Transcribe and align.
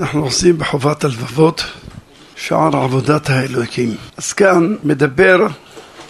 אנחנו 0.00 0.24
עושים 0.24 0.58
בחובת 0.58 1.04
הלבבות 1.04 1.64
שער 2.36 2.76
עבודת 2.76 3.30
האלוקים. 3.30 3.94
אז 4.16 4.32
כאן 4.32 4.76
מדבר 4.84 5.46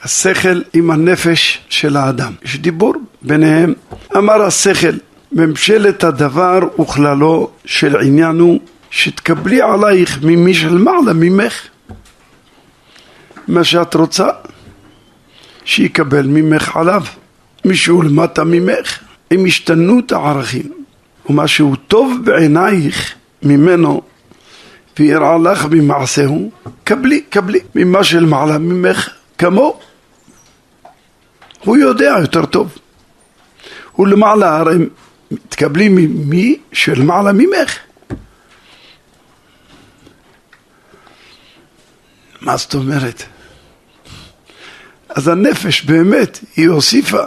השכל 0.03 0.63
עם 0.73 0.91
הנפש 0.91 1.61
של 1.69 1.97
האדם. 1.97 2.33
יש 2.45 2.59
דיבור 2.59 2.95
ביניהם. 3.23 3.75
אמר 4.17 4.43
השכל, 4.43 4.97
ממשלת 5.33 6.05
הדבר 6.05 6.59
וכללו 6.81 7.51
של 7.65 7.97
עניין 7.97 8.39
הוא 8.39 8.61
שתקבלי 8.91 9.63
עלייך 9.63 10.19
ממי 10.23 10.55
של 10.55 10.79
מעלה 10.79 11.13
ממך 11.13 11.67
מה 13.49 13.65
שאת 13.65 13.95
רוצה 13.95 14.29
שיקבל 15.65 16.27
ממך 16.27 16.77
עליו 16.77 17.03
מישהו 17.65 18.03
למטה 18.03 18.45
ממך 18.45 18.99
עם 19.31 19.47
השתנות 19.47 20.13
הערכים 20.13 20.73
ומשהו 21.29 21.77
טוב 21.77 22.15
בעינייך 22.25 23.15
ממנו 23.43 24.03
ויראה 24.99 25.39
לך 25.39 25.67
ממעשהו 25.71 26.51
קבלי, 26.85 27.21
קבלי 27.21 27.61
ממה 27.75 28.05
של 28.05 28.25
מעלה 28.25 28.59
ממך 28.59 29.09
כמו. 29.39 29.81
הוא 31.65 31.77
יודע 31.77 32.15
יותר 32.21 32.47
טוב. 32.47 32.79
הוא 33.93 34.07
למעלה 34.07 34.57
הרי 34.57 34.77
תקבלי 35.49 35.89
ממי 35.89 36.59
של 36.73 37.03
מעלה 37.03 37.33
ממך. 37.33 37.79
מה 42.41 42.57
זאת 42.57 42.75
אומרת? 42.75 43.23
אז 45.09 45.29
הנפש 45.29 45.83
באמת, 45.83 46.39
היא 46.57 46.69
הוסיפה 46.69 47.23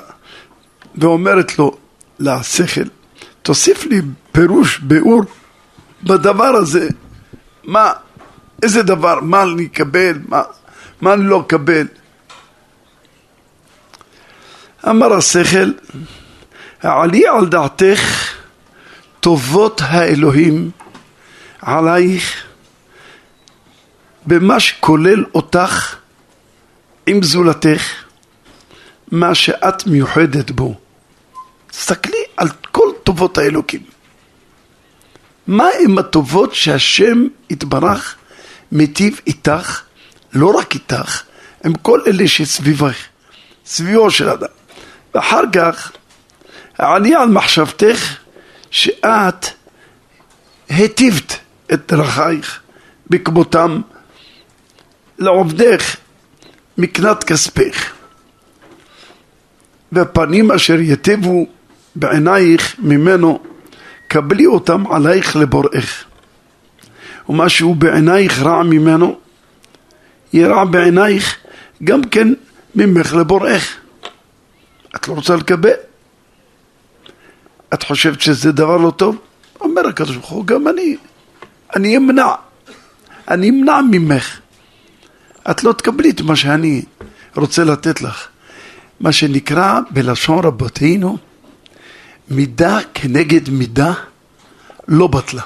ואומרת 0.95 1.59
לו, 1.59 1.77
לשכל, 2.19 2.81
תוסיף 3.41 3.85
לי 3.85 4.01
פירוש, 4.31 4.79
ביאור 4.79 5.21
בדבר 6.03 6.43
הזה, 6.55 6.87
מה, 7.63 7.93
איזה 8.63 8.83
דבר, 8.83 9.19
מה 9.19 9.43
אני 9.43 9.65
אקבל, 9.65 10.19
מה, 10.27 10.41
מה 11.01 11.13
אני 11.13 11.23
לא 11.23 11.41
אקבל. 11.41 11.87
אמר 14.89 15.13
השכל, 15.13 15.71
העלי 16.81 17.27
על 17.27 17.47
דעתך 17.47 18.33
טובות 19.19 19.81
האלוהים 19.83 20.71
עלייך 21.61 22.43
במה 24.25 24.59
שכולל 24.59 25.25
אותך 25.35 25.95
עם 27.05 27.23
זולתך, 27.23 27.83
מה 29.11 29.35
שאת 29.35 29.87
מיוחדת 29.87 30.51
בו. 30.51 30.75
תסתכלי 31.67 32.23
על 32.37 32.47
כל 32.71 32.87
טובות 33.03 33.37
האלוקים. 33.37 33.81
מה 35.47 35.67
הם 35.83 35.97
הטובות 35.97 36.55
שהשם 36.55 37.27
יתברך 37.49 38.15
מיטיב 38.71 39.19
איתך, 39.27 39.81
לא 40.33 40.47
רק 40.47 40.73
איתך, 40.73 41.21
עם 41.65 41.75
כל 41.75 41.99
אלה 42.07 42.27
שסביבך, 42.27 42.95
סביבו 43.65 44.11
של 44.11 44.29
אדם. 44.29 44.47
ואחר 45.15 45.41
כך, 45.53 45.91
עלי 46.77 47.15
על 47.15 47.29
מחשבתך 47.29 48.17
שאת 48.71 49.45
היטיבת 50.69 51.39
את 51.73 51.91
דרכייך 51.91 52.59
בכמותם 53.09 53.81
לעובדך 55.19 55.95
מקנת 56.77 57.23
כספך 57.23 57.91
והפנים 59.91 60.51
אשר 60.51 60.79
יטיבו 60.79 61.47
בעינייך 61.95 62.75
ממנו 62.79 63.39
קבלי 64.11 64.45
אותם 64.45 64.83
עלייך 64.91 65.35
לבוראך 65.35 66.03
ומה 67.29 67.49
שהוא 67.49 67.75
בעינייך 67.75 68.41
רע 68.41 68.63
ממנו 68.63 69.19
יהיה 70.33 70.65
בעינייך 70.65 71.35
גם 71.83 72.03
כן 72.03 72.33
ממך 72.75 73.13
לבוראך 73.13 73.75
את 74.95 75.07
לא 75.07 75.13
רוצה 75.13 75.35
לקבל? 75.35 75.69
את 77.73 77.83
חושבת 77.83 78.21
שזה 78.21 78.51
דבר 78.51 78.77
לא 78.77 78.91
טוב? 78.91 79.17
אומר 79.61 79.87
הקדוש 79.87 80.15
ברוך 80.15 80.29
הוא 80.29 80.45
גם 80.45 80.67
אני 80.67 80.95
אני 81.75 81.97
אמנע 81.97 82.27
אני 83.27 83.49
אמנע 83.49 83.81
ממך 83.91 84.39
את 85.51 85.63
לא 85.63 85.73
תקבלי 85.73 86.09
את 86.09 86.21
מה 86.21 86.35
שאני 86.35 86.81
רוצה 87.35 87.63
לתת 87.63 88.01
לך. 88.01 88.27
מה 88.99 89.11
שנקרא 89.11 89.79
בלשון 89.89 90.45
רבותינו, 90.45 91.17
מידה 92.31 92.79
כנגד 92.93 93.49
מידה 93.49 93.93
לא 94.87 95.07
בטלה. 95.07 95.41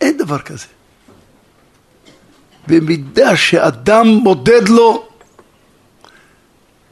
אין 0.00 0.16
דבר 0.18 0.38
כזה. 0.38 0.66
במידה 2.66 3.36
שאדם 3.36 4.06
מודד 4.06 4.68
לו, 4.68 5.08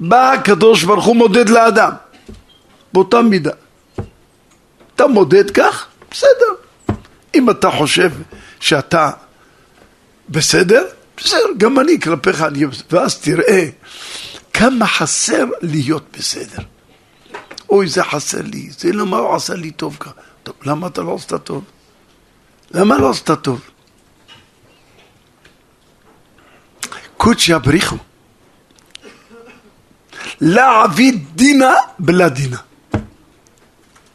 בא 0.00 0.32
הקדוש 0.32 0.84
ברוך 0.84 1.04
הוא 1.04 1.16
מודד 1.16 1.48
לאדם, 1.48 1.92
באותה 2.92 3.22
מידה. 3.22 3.52
אתה 4.94 5.06
מודד 5.06 5.50
כך, 5.50 5.86
בסדר. 6.10 6.52
אם 7.34 7.50
אתה 7.50 7.70
חושב 7.70 8.12
שאתה 8.60 9.10
בסדר, 10.28 10.86
בסדר, 11.16 11.46
גם 11.56 11.80
אני 11.80 12.00
כלפיך 12.00 12.42
אני... 12.42 12.64
ואז 12.90 13.20
תראה 13.20 13.66
כמה 14.52 14.86
חסר 14.86 15.44
להיות 15.62 16.04
בסדר. 16.18 16.62
אוי, 17.72 17.88
זה 17.88 18.04
חסר 18.04 18.42
לי, 18.42 18.70
זה 18.70 18.92
למה 18.92 19.18
הוא 19.18 19.34
עשה 19.36 19.54
לי 19.54 19.70
טוב 19.70 19.96
ככה. 20.00 20.10
טוב, 20.42 20.54
למה 20.62 20.86
אתה 20.86 21.02
לא 21.02 21.14
עשית 21.14 21.32
טוב? 21.34 21.64
למה 22.70 22.98
לא 22.98 23.10
עשית 23.10 23.30
טוב? 23.30 23.60
קודשא 27.16 27.58
בריחו. 27.58 27.96
לעביד 30.40 31.26
דינה 31.34 31.74
בלה 31.98 32.28
דינה. 32.28 32.58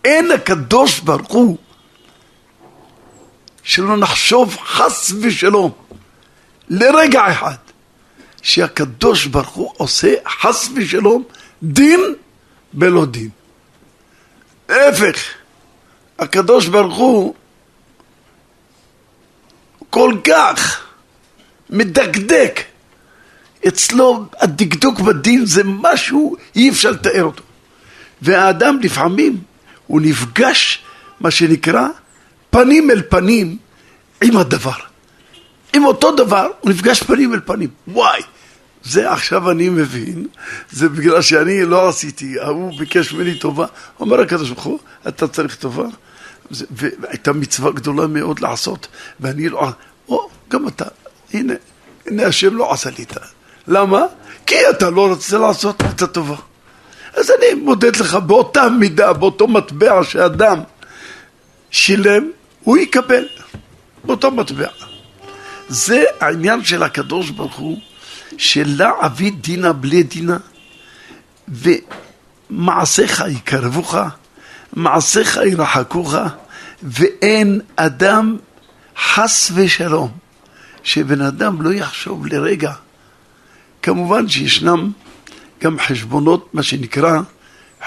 אין 0.05 0.31
הקדוש 0.31 0.99
ברוך 0.99 1.31
הוא 1.31 1.57
שלא 3.63 3.97
נחשוב 3.97 4.57
חס 4.57 5.11
ושלום 5.21 5.71
לרגע 6.69 7.31
אחד 7.31 7.55
שהקדוש 8.41 9.25
ברוך 9.25 9.49
הוא 9.49 9.73
עושה 9.77 10.13
חס 10.41 10.69
ושלום 10.75 11.23
דין 11.63 11.99
בלא 12.73 13.05
דין. 13.05 13.29
להפך, 14.69 15.19
הקדוש 16.19 16.67
ברוך 16.67 16.97
הוא 16.97 17.35
כל 19.89 20.13
כך 20.23 20.87
מדקדק, 21.69 22.59
אצלו 23.67 24.25
הדקדוק 24.39 24.99
בדין 24.99 25.45
זה 25.45 25.61
משהו 25.65 26.35
אי 26.55 26.69
אפשר 26.69 26.91
לתאר 26.91 27.23
אותו. 27.23 27.43
והאדם 28.21 28.79
לפעמים 28.81 29.37
הוא 29.87 30.01
נפגש, 30.01 30.83
מה 31.19 31.31
שנקרא, 31.31 31.87
פנים 32.49 32.91
אל 32.91 33.01
פנים 33.09 33.57
עם 34.23 34.37
הדבר. 34.37 34.77
עם 35.73 35.85
אותו 35.85 36.15
דבר, 36.15 36.47
הוא 36.59 36.71
נפגש 36.71 37.03
פנים 37.03 37.33
אל 37.33 37.39
פנים. 37.45 37.69
וואי, 37.87 38.21
זה 38.87 39.11
עכשיו 39.11 39.51
אני 39.51 39.69
מבין, 39.69 40.27
זה 40.71 40.89
בגלל 40.89 41.21
שאני 41.21 41.65
לא 41.65 41.89
עשיתי, 41.89 42.39
ההוא 42.39 42.79
ביקש 42.79 43.13
ממני 43.13 43.35
טובה. 43.35 43.65
אומר 43.99 44.21
הקדוש 44.21 44.49
ברוך 44.49 44.63
הוא, 44.63 44.79
אתה 45.07 45.27
צריך 45.27 45.55
טובה. 45.55 45.85
והייתה 46.51 47.33
מצווה 47.33 47.71
גדולה 47.71 48.07
מאוד 48.07 48.39
לעשות, 48.39 48.87
ואני 49.19 49.49
לא... 49.49 49.69
או, 50.09 50.29
גם 50.49 50.67
אתה, 50.67 50.85
הנה, 51.33 51.53
הנה 52.05 52.25
השם 52.25 52.55
לא 52.55 52.73
עשה 52.73 52.89
לי 52.97 53.03
את 53.03 53.17
ה... 53.17 53.19
למה? 53.67 54.01
כי 54.45 54.55
אתה 54.69 54.89
לא 54.89 55.07
רוצה 55.07 55.37
לעשות 55.37 55.81
את 55.81 56.01
הטובה. 56.01 56.35
אז 57.13 57.31
אני 57.31 57.61
מודד 57.61 57.95
לך 57.95 58.15
באותה 58.15 58.69
מידה, 58.69 59.13
באותו 59.13 59.47
מטבע 59.47 60.03
שאדם 60.03 60.59
שילם, 61.71 62.29
הוא 62.63 62.77
יקבל 62.77 63.27
באותו 64.03 64.31
מטבע. 64.31 64.67
זה 65.67 66.03
העניין 66.19 66.63
של 66.63 66.83
הקדוש 66.83 67.29
ברוך 67.29 67.55
הוא, 67.55 67.79
שלה 68.37 68.91
אבי 68.99 69.31
דינה 69.31 69.73
בלי 69.73 70.03
דינה, 70.03 70.37
ומעשיך 71.47 73.23
יקרבוך, 73.29 73.95
מעשיך 74.73 75.39
ירחקוך, 75.51 76.15
ואין 76.83 77.61
אדם 77.75 78.37
חס 78.97 79.51
ושלום, 79.55 80.11
שבן 80.83 81.21
אדם 81.21 81.61
לא 81.61 81.73
יחשוב 81.73 82.25
לרגע. 82.25 82.73
כמובן 83.81 84.27
שישנם 84.29 84.91
גם 85.63 85.79
חשבונות, 85.79 86.49
מה 86.53 86.63
שנקרא 86.63 87.19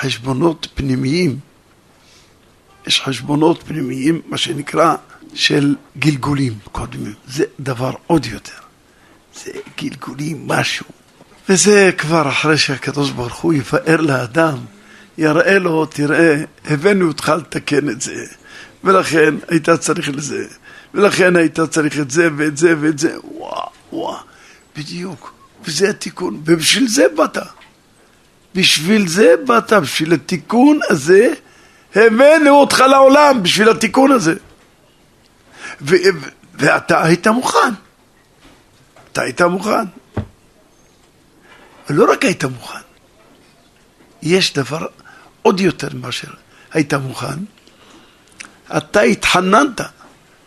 חשבונות 0.00 0.67
פנימיים. 0.75 1.38
יש 2.87 3.00
חשבונות 3.00 3.62
פנימיים, 3.62 4.20
מה 4.26 4.38
שנקרא 4.38 4.94
של 5.35 5.75
גלגולים 5.99 6.58
קודמים. 6.73 7.14
זה 7.26 7.44
דבר 7.61 7.93
עוד 8.06 8.26
יותר. 8.26 8.70
זה 9.35 9.50
גלגולים, 9.79 10.49
משהו. 10.49 10.87
וזה 11.49 11.91
כבר 11.99 12.29
אחרי 12.29 12.59
שהקדוש 12.59 13.11
ברוך 13.11 13.37
הוא 13.37 13.55
יפאר 13.55 14.00
לאדם, 14.00 14.59
יראה 15.19 15.59
לו, 15.59 15.87
תראה, 15.87 16.37
הבאנו 16.65 17.09
אותך 17.09 17.32
לתקן 17.38 17.88
את 17.88 18.00
זה, 18.00 18.25
ולכן 18.85 19.35
היית 19.49 19.71
צריך 19.71 20.09
לזה, 20.09 20.44
ולכן 20.94 21.37
היית 21.37 21.61
צריך 21.61 21.99
את 21.99 22.11
זה 22.11 22.29
ואת 22.37 22.56
זה 22.56 22.75
ואת 22.81 22.99
זה, 22.99 23.17
וואו, 23.25 23.69
וואו, 23.93 24.17
בדיוק, 24.77 25.33
וזה 25.65 25.91
התיקון, 25.91 26.43
ובשביל 26.44 26.88
זה 26.88 27.05
באת. 27.17 27.38
בשביל 28.55 29.09
זה 29.09 29.35
באת, 29.47 29.73
בשביל 29.73 30.12
התיקון 30.12 30.79
הזה, 30.91 31.33
הבאנו 31.94 32.50
אותך 32.50 32.81
לעולם, 32.81 33.43
בשביל 33.43 33.69
התיקון 33.69 34.12
הזה. 34.12 34.35
ו- 35.83 35.97
ואתה 36.55 37.05
היית 37.05 37.26
מוכן. 37.26 37.73
אתה 39.12 39.23
היית 39.23 39.43
מוכן. 39.43 39.85
ולא 41.91 42.12
רק 42.12 42.25
היית 42.25 42.45
מוכן, 42.45 42.79
יש 44.23 44.53
דבר 44.53 44.87
עוד 45.43 45.61
יותר 45.61 45.89
מאשר 45.95 46.29
היית 46.73 46.95
מוכן. 46.95 47.39
אתה 48.77 49.01
התחננת, 49.01 49.81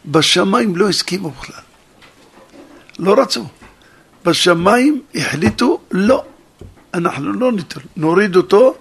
בשמיים 0.05 0.75
לא 0.75 0.89
הסכימו 0.89 1.29
בכלל. 1.29 1.61
לא 2.99 3.21
רצו. 3.21 3.47
בשמיים 4.25 5.01
החליטו, 5.15 5.81
לא, 5.91 6.25
אנחנו 6.93 7.33
לא 7.33 7.51
ניתן, 7.51 7.81
נוריד 7.95 8.35
אותו 8.35 8.77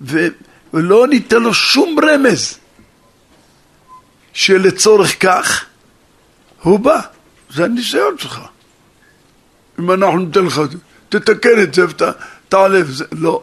ולא 0.00 1.06
ניתן 1.08 1.42
לו 1.42 1.54
שום 1.54 1.96
רמז 2.04 2.58
שלצורך 4.32 5.26
כך 5.26 5.64
הוא 6.62 6.78
בא. 6.78 7.00
זה 7.50 7.64
הניסיון 7.64 8.18
שלך. 8.18 8.40
אם 9.82 9.90
אנחנו 9.90 10.18
ניתן 10.18 10.44
לך, 10.44 10.60
תתקן 11.08 11.62
את 11.62 11.74
זה 11.74 11.84
ותעלה 11.88 12.80
וזה. 12.80 13.04
לא, 13.12 13.42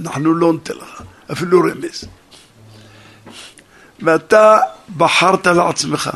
אנחנו 0.00 0.34
לא 0.34 0.52
ניתן 0.52 0.74
לך, 0.74 1.02
אפילו 1.32 1.60
רמז. 1.60 2.04
ואתה 4.02 4.58
בחרת 4.96 5.46
לעצמך, 5.46 6.10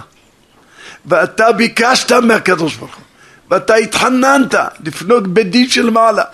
ואתה 1.07 1.53
ביקשת 1.53 2.13
מהקדוש 2.13 2.77
ברוך 2.77 2.95
הוא, 2.95 3.05
ואתה 3.51 3.75
התחננת 3.75 4.55
לפנות 4.85 5.27
בדין 5.27 5.69
של 5.69 5.91
מעלה, 5.91 6.25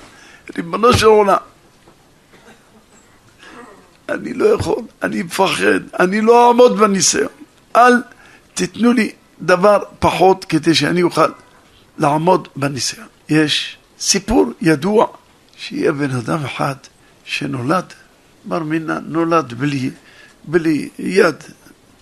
ריבונו 0.57 0.93
של 0.93 1.07
עולם. 1.07 1.37
אני 4.09 4.35
לא 4.35 4.47
יכול, 4.47 4.83
אני 5.03 5.23
מפחד, 5.23 5.81
אני 6.01 6.21
לא 6.21 6.49
אעמוד 6.49 6.79
בניסיון. 6.79 7.29
אל 7.77 7.93
תיתנו 8.55 8.93
לי 8.93 9.13
דבר 9.41 9.83
פחות 9.99 10.45
כדי 10.45 10.75
שאני 10.75 11.03
אוכל 11.03 11.29
לעמוד 11.99 12.49
בניסיון. 12.57 13.12
יש 13.29 13.77
סיפור 13.99 14.53
ידוע 14.61 15.07
שיהיה 15.57 15.93
בן 15.93 16.11
אדם 16.11 16.45
אחד 16.45 16.75
שנולד, 17.25 17.93
בר 18.45 18.59
מינה 18.63 18.99
נולד 18.99 19.55
בלי, 19.55 19.91
בלי 20.45 20.89
יד, 20.99 21.37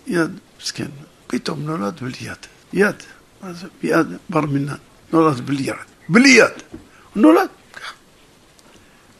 יד, 0.06 0.30
מסכן, 0.60 0.88
פתאום 1.26 1.62
נולד 1.62 2.00
בלי 2.00 2.16
יד, 2.20 2.46
יד, 2.72 2.96
זה? 3.52 3.66
יד 3.82 4.06
בר 4.30 4.40
מינה, 4.40 4.74
נולד 5.12 5.40
בלי 5.40 5.62
יד, 5.62 5.74
בלי 6.08 6.28
יד, 6.28 6.62
נולד. 7.16 7.48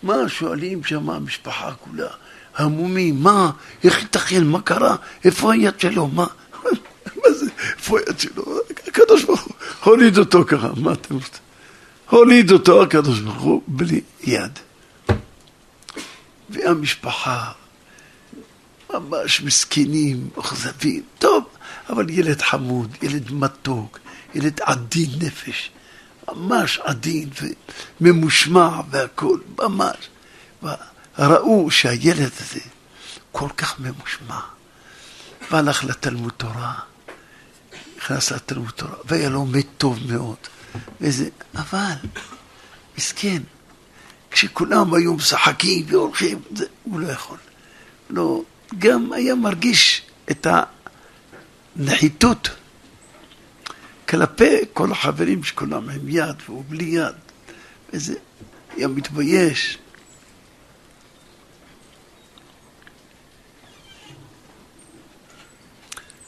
מה 0.03 0.29
שואלים 0.29 0.85
שם 0.85 1.11
המשפחה 1.11 1.73
כולה, 1.73 2.09
המומים, 2.57 3.23
מה, 3.23 3.51
איך 3.85 4.03
ייתכן, 4.03 4.45
מה 4.45 4.61
קרה, 4.61 4.97
איפה 5.25 5.53
היד 5.53 5.81
שלו, 5.81 6.07
מה, 6.09 6.27
מה 7.25 7.33
זה, 7.33 7.51
איפה 7.77 7.99
היד 7.99 8.21
שלו, 8.21 8.45
הקדוש 8.87 9.25
ברוך 9.25 9.43
הוא 9.43 9.55
הוליד 9.85 10.19
אותו 10.19 10.45
ככה, 10.47 10.69
מה 10.77 10.93
אתם 10.93 11.15
רוצים? 11.15 11.50
הוליד 12.11 12.51
אותו 12.51 12.83
הקדוש 12.83 13.21
ברוך 13.21 13.43
הוא 13.43 13.63
בלי 13.67 14.01
יד. 14.21 14.59
והמשפחה 16.51 17.53
ממש 18.91 19.41
מסכנים, 19.41 20.29
אכזבים, 20.41 21.03
טוב, 21.19 21.45
אבל 21.91 22.11
ילד 22.11 22.43
חמוד, 22.43 22.97
ילד 23.03 23.33
מתוק, 23.33 23.99
ילד 24.35 24.61
עדין 24.61 25.11
נפש, 25.19 25.71
ממש 26.29 26.79
עדין 26.79 27.31
וממושמע 28.01 28.81
והכול, 28.91 29.43
ממש. 29.59 29.97
ראו 31.19 31.71
שהילד 31.71 32.31
הזה 32.41 32.61
כל 33.33 33.49
כך 33.57 33.81
ממושמע, 33.81 34.41
והלך 35.51 35.85
לתלמוד 35.85 36.33
תורה, 36.37 36.75
נכנס 37.97 38.33
לתלמוד 38.33 38.71
תורה, 38.71 38.97
והיה 39.05 39.29
לומד 39.29 39.63
טוב 39.79 39.99
מאוד. 40.13 40.37
וזה, 41.01 41.29
אבל, 41.55 41.95
מסכן, 42.99 43.43
כשכולם 44.31 44.95
היו 44.95 45.15
משחקים 45.15 45.87
והולכים, 45.89 46.43
זה, 46.55 46.65
הוא 46.85 47.01
לא 47.01 47.13
יכול. 47.13 47.39
לא, 48.11 48.43
גם 48.79 49.13
היה 49.13 49.35
מרגיש 49.35 50.03
את 50.31 50.47
הנחיתות 51.77 52.51
כלפי 54.09 54.57
כל 54.73 54.93
החברים 54.93 55.45
שכולם 55.45 55.91
עם 55.91 56.09
יד 56.09 56.37
והוא 56.47 56.65
בלי 56.69 56.85
יד. 56.85 57.15
וזה, 57.93 58.15
היה 58.77 58.89
מתבייש. 58.89 59.79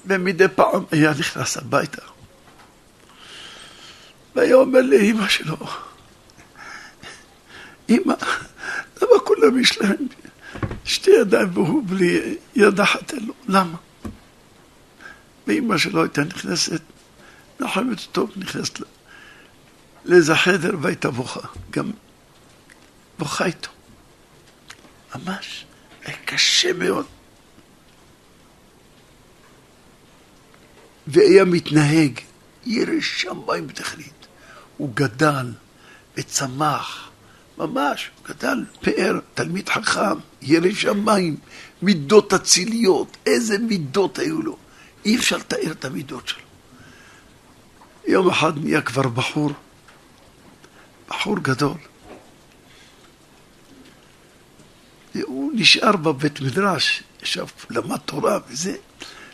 ומדי 0.07 0.49
פעם 0.49 0.85
היה 0.91 1.11
נכנס 1.19 1.57
הביתה. 1.57 2.12
והיה 4.35 4.55
אומר 4.55 4.81
לאימא 4.83 5.29
שלו, 5.29 5.57
אמא, 7.91 8.15
למה 9.03 9.21
כולם 9.25 9.59
יש 9.61 9.79
להם 9.79 10.07
שתי 10.85 11.11
ידיים 11.21 11.49
והוא 11.53 11.83
בלי 11.89 12.37
יד 12.55 12.81
אחת 12.81 13.13
אין 13.15 13.27
לו? 13.27 13.35
למה? 13.49 13.77
ואימא 15.47 15.79
שלו 15.79 16.03
הייתה 16.03 16.25
נכנסת, 16.25 16.81
נחמת 17.61 17.99
אותו, 18.07 18.29
נכנסת 18.37 18.79
לאיזה 20.05 20.35
חדר 20.35 20.77
והייתה 20.81 21.11
בוכה, 21.11 21.41
גם 21.71 21.91
בוכה 23.19 23.47
איתו. 23.47 23.71
ממש, 25.15 25.65
היה 26.05 26.17
קשה 26.25 26.73
מאוד. 26.73 27.07
והיה 31.07 31.45
מתנהג 31.45 32.21
ירא 32.65 33.01
שמיים 33.01 33.67
בתכלית. 33.67 34.22
הוא 34.83 34.91
גדל 34.95 35.53
וצמח, 36.17 37.11
ממש, 37.59 38.11
הוא 38.19 38.35
גדל 38.35 38.65
פאר, 38.81 39.19
תלמיד 39.35 39.69
חכם, 39.69 40.19
ירא 40.43 40.73
שמיים, 40.73 41.37
מידות 41.83 42.33
אציליות, 42.33 43.17
איזה 43.27 43.59
מידות 43.59 44.19
היו 44.19 44.43
לו. 44.43 44.57
אי 45.05 45.17
אפשר 45.17 45.37
לתאר 45.37 45.73
את 45.73 45.85
המידות 45.85 46.29
שלו. 46.29 46.43
יום 48.07 48.29
אחד 48.31 48.53
נהיה 48.59 48.83
כבר 48.83 49.09
בחור, 49.09 49.51
בחור 51.09 51.39
גדול. 51.39 51.79
והוא 55.15 55.53
נשאר 55.55 55.97
בבית 55.97 56.41
מדרש, 56.41 57.03
ישב, 57.23 57.47
למד 57.71 57.97
תורה 57.97 58.39
וזה. 58.49 58.77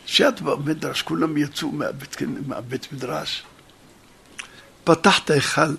שאת 0.05 0.41
בבית 0.41 0.65
מדרש, 0.77 1.01
כולם 1.01 1.37
יצאו 1.37 1.71
מהבית, 1.71 2.17
מהבית 2.47 2.93
מדרש. 2.93 3.43
פתח 4.89 5.19
את 5.19 5.29
ההיכל 5.29 5.75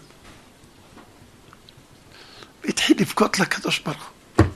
והתחיל 2.65 2.97
לבכות 3.01 3.39
לקדוש 3.39 3.79
ברוך 3.79 4.11
הוא. 4.37 4.47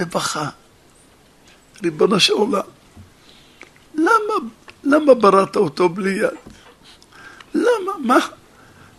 ובכה, 0.00 0.48
ריבונו 1.82 2.20
של 2.20 2.32
עולם, 2.32 2.60
למה, 3.94 4.34
למה 4.84 5.14
בראת 5.14 5.56
אותו 5.56 5.88
בלי 5.88 6.10
יד? 6.10 6.30
למה? 7.54 7.92
מה? 8.04 8.18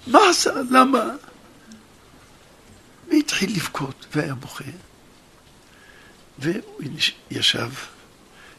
מה 0.08 0.20
עשה? 0.30 0.52
למה? 0.72 1.06
והתחיל 3.08 3.56
לבכות 3.56 4.06
והיה 4.16 4.36
בוכה. 4.36 4.64
והוא 6.40 6.82
ישב, 7.32 7.70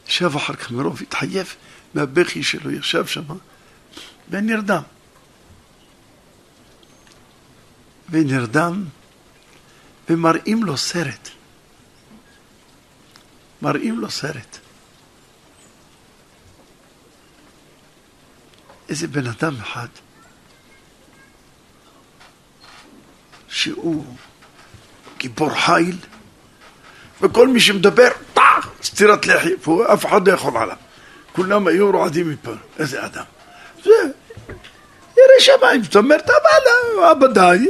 ישב 0.08 0.37
אחר 0.37 0.54
כך 0.54 0.70
מרוב 0.70 1.02
התחייב 1.02 1.54
מהבכי 1.94 2.42
שלו, 2.42 2.70
ישב 2.70 3.06
שם 3.06 3.25
ונרדם. 4.30 4.82
ונרדם, 8.11 8.85
ומראים 10.11 10.64
לו 10.64 10.76
סרט. 10.76 11.28
מראים 13.62 13.99
לו 13.99 14.11
סרט. 14.11 14.58
איזה 18.88 19.06
בן 19.06 19.26
אדם 19.26 19.56
אחד 19.61 19.87
שהוא 23.49 24.04
גיבור 25.18 25.50
חיל, 25.50 25.97
וכל 27.20 27.49
מי 27.49 27.61
שמדבר, 27.61 28.08
טח, 28.35 28.70
סטירת 28.82 29.26
לחי, 29.26 29.70
ואף 29.70 30.06
אחד 30.06 30.28
לא 30.28 30.32
יכול 30.32 30.56
עליו. 30.56 30.76
כולם 31.32 31.66
היו 31.66 31.90
רועדים 31.90 32.30
מפה. 32.30 32.52
איזה 32.78 33.06
אדם. 33.06 33.25
זה 33.85 33.90
שמיים, 35.40 35.83
זאת 35.83 35.97
אומרת, 35.97 36.30
אבל 36.30 37.04
עבדיי, 37.04 37.66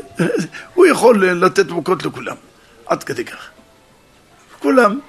הוא 0.74 0.86
יכול 0.86 1.26
לתת 1.30 1.66
מכות 1.66 2.04
לכולם, 2.04 2.36
עד 2.86 3.04
כדי 3.04 3.24
כך. 3.24 3.48
כולם, 4.58 5.00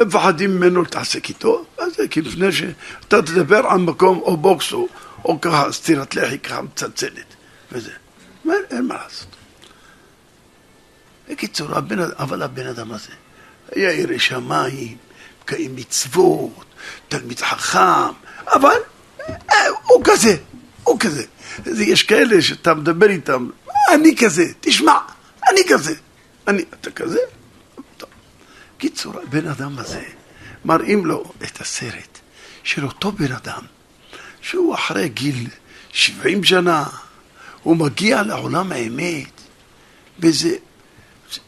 מפחדים 0.00 0.56
ממנו 0.56 0.82
להתעסק 0.82 1.28
איתו, 1.28 1.64
אז 1.78 1.92
זה 1.96 2.08
כי 2.08 2.22
לפני 2.22 2.52
שאתה 2.52 3.22
תדבר 3.22 3.66
על 3.66 3.78
מקום 3.78 4.18
או 4.18 4.36
בוקס 4.36 4.72
או, 4.72 4.88
או 5.24 5.40
ככה 5.40 5.72
סטירת 5.72 6.14
לחי 6.14 6.38
ככה 6.38 6.62
מצלצלת 6.62 7.34
וזה, 7.72 7.90
אין, 8.44 8.62
אין 8.70 8.86
מה 8.86 8.94
לעשות. 8.94 9.28
בקיצור, 11.28 11.78
הבן, 11.78 11.98
אבל 12.00 12.42
הבן 12.42 12.66
אדם 12.66 12.92
הזה 12.92 13.12
היה 13.72 13.92
ירא 13.92 14.18
שמיים, 14.18 14.96
מקיים 15.42 15.76
מצוות, 15.76 16.64
תלמיד 17.08 17.40
חכם, 17.40 18.12
אבל 18.54 18.76
אה, 19.28 19.68
הוא 19.84 20.02
כזה, 20.04 20.36
הוא 20.88 21.00
כזה. 21.00 21.24
יש 21.66 22.02
כאלה 22.02 22.42
שאתה 22.42 22.74
מדבר 22.74 23.10
איתם, 23.10 23.48
אני 23.94 24.16
כזה, 24.16 24.44
תשמע, 24.60 24.98
אני 25.50 25.60
כזה. 25.68 25.94
אני, 26.48 26.64
אתה 26.80 26.90
כזה? 26.90 27.18
טוב. 27.96 28.08
קיצור, 28.78 29.20
הבן 29.20 29.48
אדם 29.48 29.78
הזה, 29.78 30.02
מראים 30.64 31.06
לו 31.06 31.32
את 31.42 31.60
הסרט 31.60 32.18
של 32.64 32.84
אותו 32.84 33.12
בן 33.12 33.32
אדם, 33.32 33.62
שהוא 34.40 34.74
אחרי 34.74 35.08
גיל 35.08 35.48
70 35.92 36.44
שנה, 36.44 36.84
הוא 37.62 37.76
מגיע 37.76 38.22
לעולם 38.22 38.72
האמת, 38.72 39.40
וזה, 40.18 40.56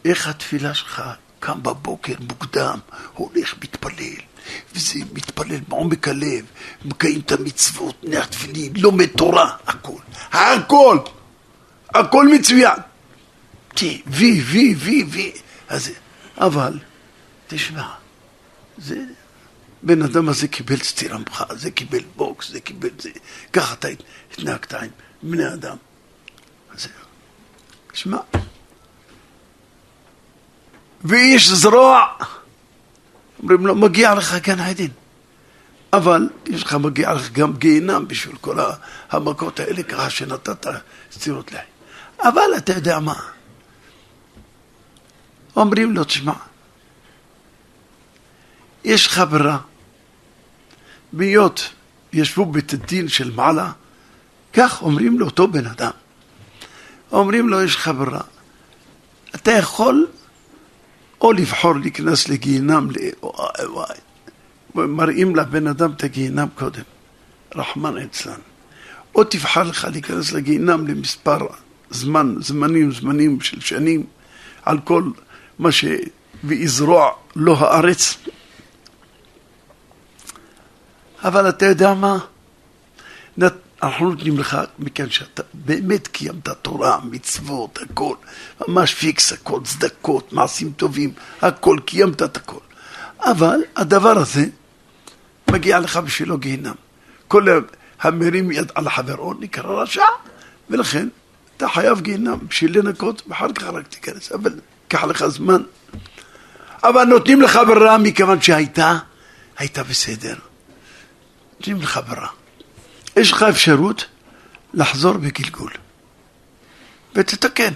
איך 0.05 0.27
התפילה 0.27 0.73
שלך 0.73 1.03
קם 1.39 1.63
בבוקר 1.63 2.13
מוקדם, 2.19 2.79
הולך, 3.13 3.55
מתפלל, 3.63 4.21
וזה 4.75 4.99
מתפלל 5.13 5.59
בעומק 5.67 6.07
הלב, 6.07 6.45
מקיים 6.85 7.19
את 7.19 7.31
המצוות, 7.31 8.03
נר 8.03 8.25
תפילין, 8.25 8.73
לומד 8.75 9.05
תורה, 9.05 9.55
הכל, 9.67 9.99
הכל, 10.31 10.97
הכל 11.89 12.27
מצוין. 12.27 12.79
תי, 13.75 14.01
וי, 14.07 14.41
וי, 14.41 14.75
וי, 14.77 15.03
וי. 15.03 15.31
אז, 15.67 15.91
אבל, 16.37 16.79
תשמע, 17.47 17.87
זה, 18.77 19.03
בן 19.83 20.01
אדם 20.01 20.29
הזה 20.29 20.47
קיבל 20.47 20.77
סטירה 20.77 21.17
ממך, 21.17 21.43
זה 21.55 21.71
קיבל 21.71 22.03
בוקס, 22.15 22.49
זה 22.51 22.59
קיבל 22.59 22.89
זה, 22.99 23.09
ככה 23.53 23.73
אתה 23.73 23.87
התנהגת 24.31 24.73
עם 24.73 24.89
בני 25.23 25.53
אדם. 25.53 25.77
אז, 26.75 26.87
תשמע, 27.91 28.17
ואיש 31.03 31.49
זרוע, 31.49 32.05
אומרים 33.41 33.67
לו, 33.67 33.75
מגיע 33.75 34.15
לך 34.15 34.35
גן 34.35 34.59
עדן. 34.59 34.87
אבל 35.93 36.29
יש 36.45 36.63
לך, 36.63 36.73
מגיע 36.73 37.13
לך 37.13 37.31
גם 37.31 37.53
גיהינם 37.53 38.07
בשביל 38.07 38.35
כל 38.41 38.57
המכות 39.11 39.59
האלה, 39.59 39.83
ככה 39.83 40.09
שנתת 40.09 40.65
סטירות 41.11 41.51
להם. 41.51 41.65
אבל 42.19 42.57
אתה 42.57 42.73
יודע 42.73 42.99
מה? 42.99 43.15
אומרים 45.55 45.95
לו, 45.95 46.03
תשמע, 46.03 46.33
יש 48.83 49.07
לך 49.07 49.23
ברירה. 49.29 49.57
בהיות 51.13 51.69
ישבו 52.13 52.45
בית 52.45 52.73
הדין 52.73 53.07
של 53.07 53.31
מעלה, 53.31 53.71
כך 54.53 54.81
אומרים 54.81 55.19
לאותו 55.19 55.47
בן 55.47 55.65
אדם. 55.65 55.91
אומרים 57.11 57.49
לו, 57.49 57.61
יש 57.61 57.75
לך 57.75 57.91
ברירה. 57.97 58.21
אתה 59.35 59.51
יכול 59.51 60.07
או 61.21 61.33
לבחור 61.33 61.75
להיכנס 61.75 62.29
לגיהינם, 62.29 62.87
מראים 64.75 65.35
לבן 65.35 65.67
אדם 65.67 65.91
את 65.91 66.03
הגיהינם 66.03 66.47
קודם, 66.55 66.83
רחמן 67.55 67.97
אצלן. 67.97 68.39
או 69.15 69.23
תבחר 69.23 69.63
לך 69.63 69.87
להיכנס 69.91 70.31
לגיהינם 70.31 70.87
למספר 70.87 71.47
זמן, 71.89 72.35
זמנים, 72.39 72.91
זמנים 72.91 73.41
של 73.41 73.61
שנים, 73.61 74.05
על 74.63 74.79
כל 74.79 75.03
מה 75.59 75.71
ש... 75.71 75.85
ויזרוע 76.43 77.09
לו 77.35 77.57
הארץ. 77.57 78.17
אבל 81.23 81.49
אתה 81.49 81.65
יודע 81.65 81.93
מה? 81.93 82.17
אנחנו 83.83 84.09
נותנים 84.09 84.37
לך, 84.37 84.57
מכאן 84.79 85.09
שאתה 85.09 85.43
באמת 85.53 86.07
קיימת 86.07 86.49
תורה, 86.49 86.99
מצוות, 87.03 87.79
הכל, 87.81 88.15
ממש 88.67 88.93
פיקס, 88.93 89.33
הכל, 89.33 89.59
צדקות, 89.63 90.33
מעשים 90.33 90.71
טובים, 90.71 91.13
הכל, 91.41 91.77
קיימת 91.85 92.21
את 92.21 92.37
הכל. 92.37 92.59
אבל 93.19 93.59
הדבר 93.75 94.17
הזה 94.17 94.45
מגיע 95.51 95.79
לך 95.79 95.97
בשבילו 95.97 96.37
גיהינם. 96.37 96.73
כל 97.27 97.45
המרים 98.01 98.51
יד 98.51 98.71
על 98.75 98.89
חברו 98.89 99.33
נקרא 99.33 99.81
רשע, 99.81 100.03
ולכן 100.69 101.07
אתה 101.57 101.69
חייב 101.69 102.01
גיהינם 102.01 102.37
בשביל 102.47 102.79
לנקות, 102.79 103.21
ואחר 103.27 103.53
כך 103.53 103.63
רק 103.63 103.87
תיכנס. 103.87 104.31
אבל 104.31 104.53
ייקח 104.83 105.03
לך 105.03 105.27
זמן. 105.27 105.61
אבל 106.83 107.03
נותנים 107.03 107.41
לך 107.41 107.59
ברירה 107.67 107.97
מכיוון 107.97 108.41
שהייתה, 108.41 108.97
הייתה 109.57 109.83
בסדר. 109.83 110.35
נותנים 111.59 111.81
לך 111.81 111.99
ברירה. 112.07 112.40
יש 113.15 113.31
לך 113.31 113.43
אפשרות 113.43 114.05
לחזור 114.73 115.13
בגלגול 115.13 115.71
ותתקן. 117.15 117.73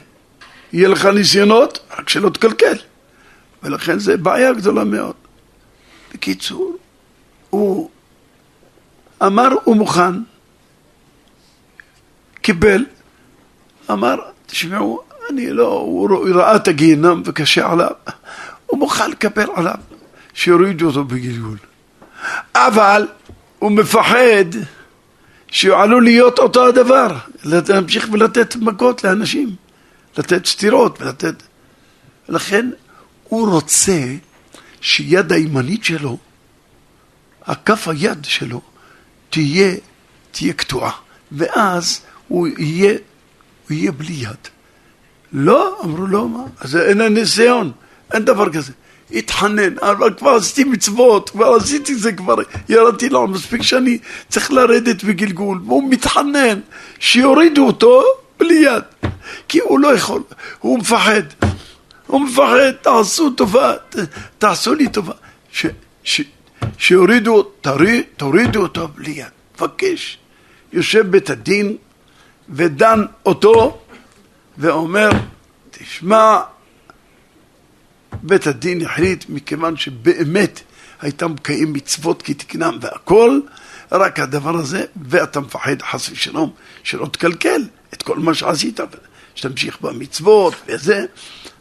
יהיה 0.74 0.88
לך 0.88 1.06
ניסיונות, 1.06 1.80
רק 1.98 2.10
שלא 2.10 2.30
תקלקל. 2.30 2.78
ולכן 3.64 4.00
זה 4.00 4.18
בעיה 4.18 4.54
גדולה 4.54 4.84
מאוד. 4.84 5.16
בקיצור, 6.14 6.76
הוא 7.50 7.90
אמר 9.24 9.50
הוא 9.64 9.76
מוכן, 9.76 10.14
קיבל, 12.42 12.86
אמר, 13.92 14.16
תשמעו, 14.46 15.02
אני 15.30 15.50
לא, 15.52 15.68
הוא 15.68 16.30
ראה 16.36 16.56
את 16.56 16.68
הגיהנם 16.68 17.22
וקשה 17.26 17.72
עליו, 17.72 17.92
הוא 18.66 18.80
מוכן 18.80 19.12
לקבל 19.12 19.48
עליו 19.56 19.76
שיורידו 20.34 20.88
אותו 20.88 21.04
בגלגול. 21.04 21.58
אבל 22.56 23.08
הוא 23.60 23.72
מפחד 23.72 24.46
שעלול 25.56 26.04
להיות 26.04 26.40
אותו 26.40 26.68
הדבר, 26.68 27.18
להמשיך 27.44 28.08
ולתת 28.12 28.56
מכות 28.56 29.04
לאנשים, 29.04 29.56
לתת 30.18 30.46
סטירות 30.46 31.02
ולתת... 31.02 31.44
לכן 32.30 32.70
הוא 33.24 33.50
רוצה 33.50 34.16
שיד 34.82 35.32
הימנית 35.32 35.84
שלו, 35.84 36.18
הכף 37.46 37.88
היד 37.88 38.26
שלו, 38.26 38.62
תהיה, 39.30 39.76
תהיה 40.32 40.54
קטועה, 40.54 40.92
ואז 41.32 42.02
הוא 42.28 42.48
יהיה, 42.58 42.94
הוא 43.70 43.78
יהיה 43.78 43.92
בלי 43.92 44.14
יד. 44.14 44.48
לא, 45.34 45.82
אמרו 45.84 46.08
לו, 46.08 46.28
מה? 46.28 46.44
אז 46.60 46.76
אין 46.76 47.02
הניסיון, 47.02 47.72
אין 48.14 48.26
דבר 48.26 48.54
כזה. 48.54 48.72
התחנן, 49.12 49.80
אבל 49.82 50.14
כבר 50.18 50.30
עשיתי 50.30 50.64
מצוות, 50.64 51.30
כבר 51.30 51.56
עשיתי 51.56 51.96
זה, 51.96 52.14
כבר 52.14 52.36
ירדתי 52.70 53.10
לו, 53.10 53.28
מספיק 53.28 53.62
שאני 53.62 53.98
צריך 54.30 54.52
לרדת 54.52 55.04
בגלגול, 55.04 55.62
והוא 55.66 55.90
מתחנן 55.90 56.60
שיורידו 57.00 57.68
אותו 57.68 58.04
בלי 58.40 58.56
יד, 58.56 59.12
כי 59.48 59.60
הוא 59.60 59.80
לא 59.80 59.96
יכול, 59.96 60.22
הוא 60.60 60.80
מפחד, 60.80 61.22
הוא 62.08 62.22
מפחד, 62.22 62.72
תעשו 62.82 63.30
טובה, 63.30 63.74
תעשו 64.38 64.74
לי 64.74 64.88
טובה, 64.90 65.14
ש, 65.52 65.66
ש, 66.04 66.22
שיורידו, 66.78 67.44
תוריד, 67.44 68.04
תורידו 68.18 68.62
אותו 68.62 68.88
בלי 68.88 69.12
יד, 69.12 69.26
מבקש, 69.56 70.18
יושב 70.74 71.08
בית 71.08 71.30
הדין 71.30 71.78
ודן 72.50 73.06
אותו 73.26 73.78
ואומר, 74.58 75.10
תשמע, 75.72 76.40
בית 78.26 78.48
הדין 78.48 78.86
החליט, 78.86 79.26
מכיוון 79.30 79.78
שבאמת 79.78 80.62
הייתה 81.02 81.28
מקיים 81.28 81.74
מצוות 81.74 82.22
כתקנם 82.22 82.78
והכל, 82.82 83.40
רק 83.92 84.20
הדבר 84.20 84.56
הזה, 84.56 84.86
ואתה 85.10 85.40
מפחד 85.40 85.82
חס 85.82 86.10
ושלום 86.10 86.52
שלא 86.84 87.06
תקלקל 87.06 87.62
את 87.94 88.04
כל 88.04 88.20
מה 88.20 88.34
שעשית, 88.34 88.80
שתמשיך 89.36 89.82
במצוות 89.82 90.54
וזה, 90.68 91.06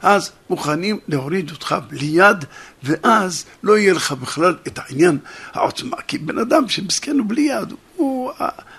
אז 0.02 0.32
מוכנים 0.50 0.98
להוריד 1.08 1.50
אותך 1.50 1.76
בלי 1.88 2.06
יד, 2.06 2.44
ואז 2.82 3.44
לא 3.62 3.78
יהיה 3.78 3.92
לך 3.92 4.12
בכלל 4.12 4.56
את 4.66 4.78
העניין 4.78 5.18
העוצמה. 5.52 5.96
כי 6.06 6.18
בן 6.18 6.38
אדם 6.38 6.68
שמסכן 6.68 7.18
הוא 7.18 7.26
בלי 7.28 7.42
יד, 7.42 7.72
הוא, 7.96 8.32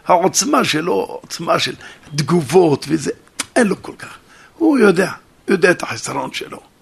העוצמה 0.05 0.63
שלו, 0.63 0.93
עוצמה 0.93 1.59
של 1.59 1.75
תגובות 2.15 2.85
וזה, 2.87 3.11
אין 3.55 3.67
לו 3.67 3.83
כל 3.83 3.95
כך. 3.99 4.17
הוא 4.57 4.79
יודע, 4.79 5.11
יודע 5.47 5.71
את 5.71 5.83
החסרון 5.83 6.33
שלו. 6.33 6.74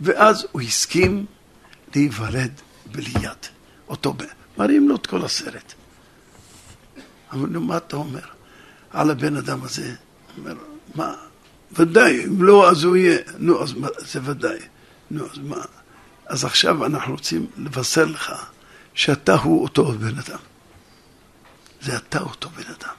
ואז 0.00 0.46
הוא 0.52 0.62
הסכים 0.62 1.26
להיוולד 1.94 2.60
בלי 2.92 3.10
יד. 3.22 3.46
אותו. 3.88 4.14
מראים 4.58 4.88
לו 4.88 4.96
את 4.96 5.06
כל 5.06 5.24
הסרט. 5.24 5.72
אמר 7.34 7.46
לו, 7.50 7.60
מה 7.60 7.76
אתה 7.76 7.96
אומר 7.96 8.20
על 8.90 9.10
הבן 9.10 9.36
אדם 9.36 9.64
הזה? 9.64 9.94
אומר, 10.38 10.54
מה, 10.94 11.14
ודאי, 11.72 12.24
אם 12.24 12.42
לא, 12.42 12.70
אז 12.70 12.84
הוא 12.84 12.96
יהיה. 12.96 13.18
נו, 13.38 13.62
אז 13.62 13.72
מה, 13.72 13.88
זה 13.98 14.20
ודאי. 14.24 14.58
נו, 15.10 15.24
אז 15.24 15.38
מה? 15.38 15.64
אז 16.26 16.44
עכשיו 16.44 16.86
אנחנו 16.86 17.12
רוצים 17.12 17.46
לבשר 17.56 18.04
לך 18.04 18.32
שאתה 18.94 19.34
הוא 19.34 19.62
אותו 19.62 19.92
בן 19.92 20.18
אדם. 20.18 20.38
זה 21.80 21.96
אתה 21.96 22.20
אותו 22.20 22.48
בן 22.48 22.72
אדם. 22.78 22.94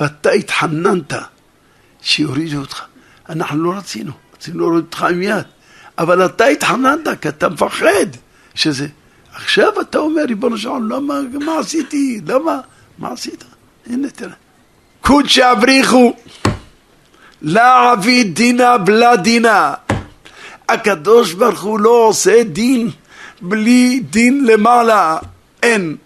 ואתה 0.00 0.30
התחננת 0.30 1.12
שיורידו 2.02 2.58
אותך. 2.58 2.82
אנחנו 3.28 3.64
לא 3.64 3.78
רצינו, 3.78 4.12
רצינו 4.34 4.58
להוריד 4.58 4.84
אותך 4.84 5.02
עם 5.02 5.22
יד. 5.22 5.46
אבל 5.98 6.26
אתה 6.26 6.44
התחננת 6.44 7.08
כי 7.20 7.28
אתה 7.28 7.48
מפחד 7.48 8.06
שזה, 8.54 8.86
עכשיו 9.34 9.80
אתה 9.80 9.98
אומר, 9.98 10.22
ריבונו 10.28 10.58
של 10.58 10.68
עולם, 10.68 10.92
למה, 10.92 11.20
מה 11.44 11.58
עשיתי? 11.58 12.20
למה? 12.26 12.60
מה 12.98 13.12
עשית? 13.12 13.44
הנה 13.86 14.10
תראה. 14.10 14.34
קודשא 15.00 15.52
אבריחו, 15.52 16.12
לא 17.42 17.92
עביד 17.92 18.34
דינה 18.34 18.78
בלה 18.78 19.16
דינה. 19.16 19.74
הקדוש 20.68 21.32
ברוך 21.32 21.62
הוא 21.62 21.80
לא 21.80 21.90
עושה 22.08 22.42
דין 22.42 22.90
בלי 23.40 24.00
דין 24.10 24.44
למעלה. 24.46 25.18
אין. 25.62 25.96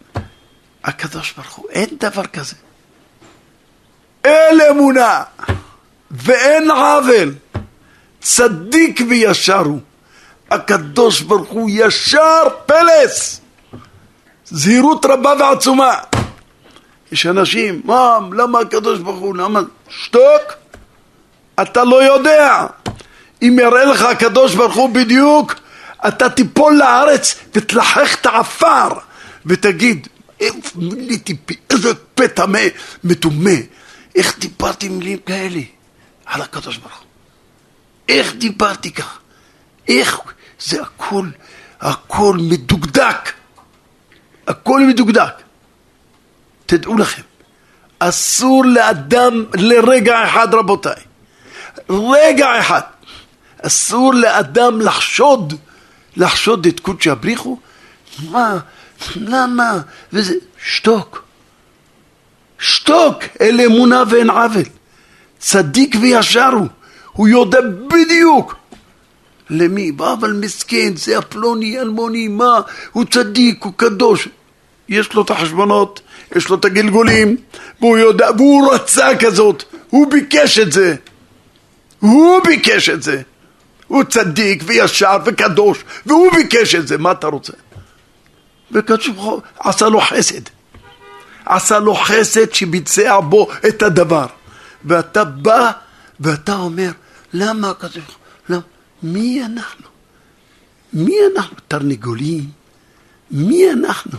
הקדוש 0.85 1.33
ברוך 1.33 1.55
הוא, 1.55 1.67
אין 1.71 1.89
דבר 2.01 2.27
כזה. 2.27 2.55
אין 4.25 4.61
אמונה 4.71 5.23
ואין 6.11 6.71
עוול. 6.71 7.35
צדיק 8.21 9.01
וישר 9.09 9.59
הוא. 9.59 9.81
הקדוש 10.51 11.21
ברוך 11.21 11.49
הוא 11.49 11.71
ישר 11.73 12.43
פלס. 12.67 13.41
זהירות 14.45 15.07
רבה 15.07 15.33
ועצומה. 15.41 15.95
יש 17.13 17.27
אנשים, 17.27 17.81
מה, 17.85 18.19
למה 18.33 18.61
הקדוש 18.61 18.99
ברוך 18.99 19.19
הוא, 19.19 19.37
למה? 19.37 19.61
שתוק, 19.89 20.43
אתה 21.63 21.85
לא 21.85 22.03
יודע. 22.05 22.67
אם 23.43 23.59
יראה 23.61 23.85
לך 23.85 24.03
הקדוש 24.03 24.55
ברוך 24.55 24.75
הוא 24.75 24.91
בדיוק, 24.91 25.55
אתה 26.09 26.31
תיפול 26.31 26.77
לארץ 26.79 27.35
ותלחך 27.55 28.17
את 28.21 28.27
העפר 28.27 28.89
ותגיד, 29.47 30.09
איזה 31.71 31.95
טמא, 32.35 32.61
מדומה, 33.05 33.51
איך 34.15 34.39
דיברתי 34.39 34.89
מילים 34.89 35.19
כאלה 35.19 35.61
על 36.27 36.43
הקדוש 36.43 36.77
ברוך 36.77 36.99
הוא? 36.99 37.08
איך 38.09 38.35
דיברתי 38.35 38.91
כך? 38.93 39.19
איך? 39.89 40.21
זה 40.61 40.83
הכל, 40.83 41.27
הכל 41.81 42.37
מדוקדק. 42.41 43.33
הכל 44.47 44.81
מדוקדק. 44.89 45.43
תדעו 46.67 46.99
לכם, 46.99 47.23
אסור 47.99 48.65
לאדם 48.65 49.45
לרגע 49.55 50.25
אחד, 50.25 50.55
רבותיי, 50.55 51.03
רגע 51.91 52.61
אחד, 52.61 52.81
אסור 53.63 54.15
לאדם 54.15 54.81
לחשוד, 54.81 55.55
לחשוד 56.17 56.67
את 56.67 56.81
קודשא 56.81 57.15
בריחו, 57.15 57.59
מה, 58.31 58.59
למה, 59.17 59.79
וזה, 60.13 60.35
שתוק, 60.65 61.25
שתוק, 62.59 63.19
אלה 63.41 63.65
אמונה 63.65 64.03
ואין 64.11 64.31
עוול, 64.31 64.63
צדיק 65.39 65.97
וישר 66.01 66.51
הוא, 66.53 66.69
הוא 67.19 67.29
יודע 67.29 67.59
בדיוק 67.89 68.57
למי, 69.51 69.93
אבל 69.99 70.33
מסכן, 70.33 70.97
זה 70.97 71.19
הפלוני, 71.19 71.81
אלמוני, 71.81 72.29
מה, 72.29 72.61
הוא 72.93 73.05
צדיק, 73.05 73.65
הוא 73.65 73.73
קדוש, 73.77 74.29
יש 74.89 75.13
לו 75.13 75.23
את 75.23 75.31
החשבונות, 75.31 76.01
יש 76.37 76.49
לו 76.49 76.57
את 76.57 76.65
הגלגולים, 76.65 77.37
והוא 77.81 77.99
יודע, 77.99 78.29
והוא 78.37 78.75
רצה 78.75 79.09
כזאת, 79.21 79.65
הוא 79.91 80.11
ביקש 80.11 80.59
את 80.59 80.73
זה. 80.73 80.95
הוא 81.99 82.41
ביקש 82.45 82.89
את 82.89 83.03
זה. 83.03 83.23
הוא 83.87 84.05
צדיק 84.05 84.63
וישר 84.67 85.17
וקדוש, 85.25 85.85
והוא 86.07 86.33
ביקש 86.33 86.75
את 86.75 86.89
זה, 86.89 86.99
מה 86.99 87.13
אתה 87.13 87.27
רוצה? 87.27 87.53
וקדוש 88.73 89.09
ברוך 89.09 89.25
הוא 89.25 89.41
עשה 89.59 89.89
לו 89.89 90.01
חסד. 90.01 90.43
עשה 91.47 91.79
לו 91.79 91.95
חסד 91.95 92.55
שביצע 92.55 93.21
בו 93.21 93.49
את 93.69 93.83
הדבר. 93.83 94.27
ואתה 94.85 95.25
בא 95.25 95.71
ואתה 96.21 96.57
אומר, 96.57 96.91
למה 97.33 97.69
הוא? 97.69 98.15
למה? 98.49 98.61
מי 99.03 99.45
אנחנו? 99.45 99.87
מי 100.93 101.15
אנחנו? 101.35 101.57
תרנגולים? 101.69 102.51
מי 103.31 103.71
אנחנו? 103.73 104.19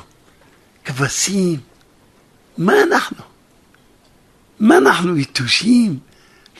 כבשים? 0.85 1.59
מה 2.57 2.73
אנחנו? 2.83 3.23
מה 4.59 4.77
אנחנו 4.77 5.17
יתושים? 5.17 5.99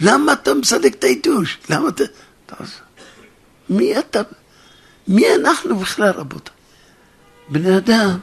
למה 0.02 0.34
אתה 0.34 0.54
מסלק 0.54 0.94
את 0.94 1.04
היתוש? 1.04 1.58
למה 1.70 1.90
אתה... 1.90 2.04
מי 3.70 4.00
אתה? 4.00 4.22
מי 5.08 5.36
אנחנו 5.36 5.76
בכלל, 5.76 6.10
רבותיי? 6.10 6.54
בני 7.50 7.78
אדם 7.78 8.20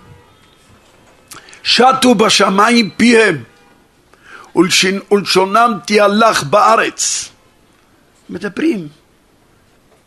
שטו 1.62 2.14
בשמיים 2.14 2.90
פיהם 2.90 3.42
ולשונם 4.56 5.78
תהלך 5.86 6.44
בארץ. 6.44 7.30
מדברים, 8.30 8.88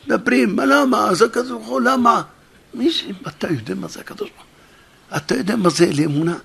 מדברים, 0.08 0.56
מה 0.56 0.66
למה? 0.66 1.14
זה 1.14 1.26
הקדוש 1.26 1.50
ברוך 1.50 1.68
הוא, 1.68 1.82
למה? 1.82 2.22
מי 2.74 2.92
ש... 2.92 3.06
אתה 3.28 3.48
יודע 3.48 3.76
מה 3.76 3.88
זה 3.88 4.00
הקדוש 4.00 4.30
ברוך 4.30 4.42
הוא? 4.42 5.18
אתה 5.18 5.36
יודע 5.36 5.56
מה 5.56 5.70
זה 5.70 5.92
לאמונה? 5.94 6.36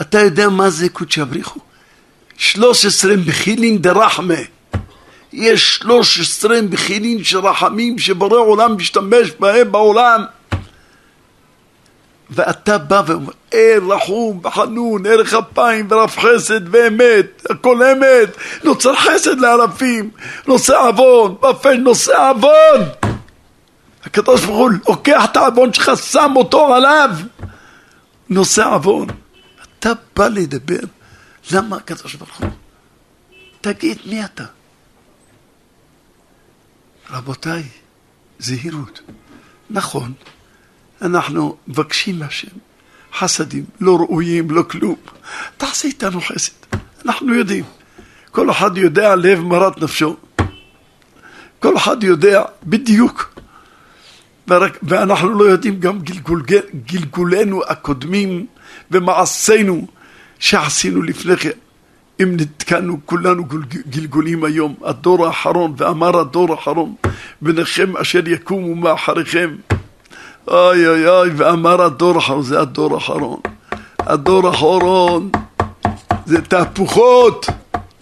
אתה 0.00 0.20
יודע 0.20 0.48
מה 0.48 0.70
זה 0.70 0.88
קודשא 0.88 1.24
בריחו? 1.24 1.60
שלוש 2.36 2.86
עשרה 2.86 3.16
בחילין 3.16 3.78
דרחמה. 3.78 4.34
יש 5.32 5.76
שלוש 5.76 6.20
עשרה 6.20 6.62
בחילין 6.70 7.24
של 7.24 7.38
רחמים 7.38 7.98
שבורא 7.98 8.38
עולם 8.38 8.76
משתמש 8.76 9.30
בהם 9.40 9.72
בעולם. 9.72 10.24
ואתה 12.30 12.78
בא 12.78 13.02
ואומר, 13.06 13.32
אה 13.54 13.76
רחום 13.88 14.40
וחנון, 14.44 15.06
ערך 15.06 15.34
אפיים 15.34 15.86
ורב 15.90 16.10
חסד 16.10 16.74
ואמת, 16.74 17.42
הכל 17.50 17.82
אמת, 17.82 18.36
נוצר 18.64 18.96
חסד 18.96 19.38
לאלפים, 19.38 20.10
נושא 20.46 20.76
עוון, 20.76 21.36
באפל 21.40 21.76
נושא 21.76 22.30
עוון. 22.30 22.88
הקדוש 24.04 24.44
ברוך 24.44 24.58
הוא 24.58 24.70
לוקח 24.88 25.24
את 25.24 25.36
העוון 25.36 25.72
שלך, 25.72 25.90
שם 25.96 26.32
אותו 26.36 26.74
עליו, 26.74 27.10
נושא 28.28 28.64
עוון. 28.64 29.06
אתה 29.78 29.92
בא 30.16 30.28
לדבר, 30.28 30.80
למה 31.52 31.76
הקדוש 31.76 32.14
ברוך 32.14 32.38
הוא? 32.38 32.50
תגיד 33.60 33.98
מי 34.06 34.24
אתה. 34.24 34.44
רבותיי, 37.10 37.62
זהירות. 38.38 39.00
נכון, 39.70 40.12
אנחנו 41.02 41.56
מבקשים 41.68 42.18
מהשם 42.18 42.48
חסדים, 43.14 43.64
לא 43.80 43.96
ראויים, 43.96 44.50
לא 44.50 44.62
כלום. 44.62 44.96
תעשה 45.56 45.88
איתנו 45.88 46.20
חסד, 46.20 46.52
אנחנו 47.06 47.34
יודעים. 47.34 47.64
כל 48.30 48.50
אחד 48.50 48.76
יודע 48.76 49.16
לב 49.16 49.40
מרת 49.40 49.82
נפשו. 49.82 50.16
כל 51.58 51.76
אחד 51.76 52.02
יודע 52.02 52.42
בדיוק. 52.64 53.34
ואנחנו 54.82 55.28
לא 55.28 55.44
יודעים 55.44 55.80
גם 55.80 55.98
גלגול, 56.00 56.42
גלגולנו 56.86 57.62
הקודמים 57.68 58.46
ומעשינו 58.90 59.86
שעשינו 60.38 61.02
לפני 61.02 61.36
כן. 61.36 61.50
אם 62.22 62.36
נתקענו 62.36 63.00
כולנו 63.04 63.44
גלגולים 63.90 64.44
היום, 64.44 64.74
הדור 64.84 65.26
האחרון, 65.26 65.74
ואמר 65.76 66.20
הדור 66.20 66.52
האחרון, 66.52 66.94
בניכם 67.42 67.96
אשר 67.96 68.28
יקומו 68.28 68.74
מאחריכם. 68.74 69.56
אוי 70.48 70.88
אוי 70.88 71.08
אוי, 71.08 71.30
ואמר 71.36 71.82
הדור 71.82 72.14
האחרון, 72.14 72.42
זה 72.42 72.60
הדור 72.60 72.94
האחרון. 72.94 73.40
הדור 73.98 74.48
האחרון 74.48 75.30
זה 76.26 76.42
תהפוכות, 76.42 77.46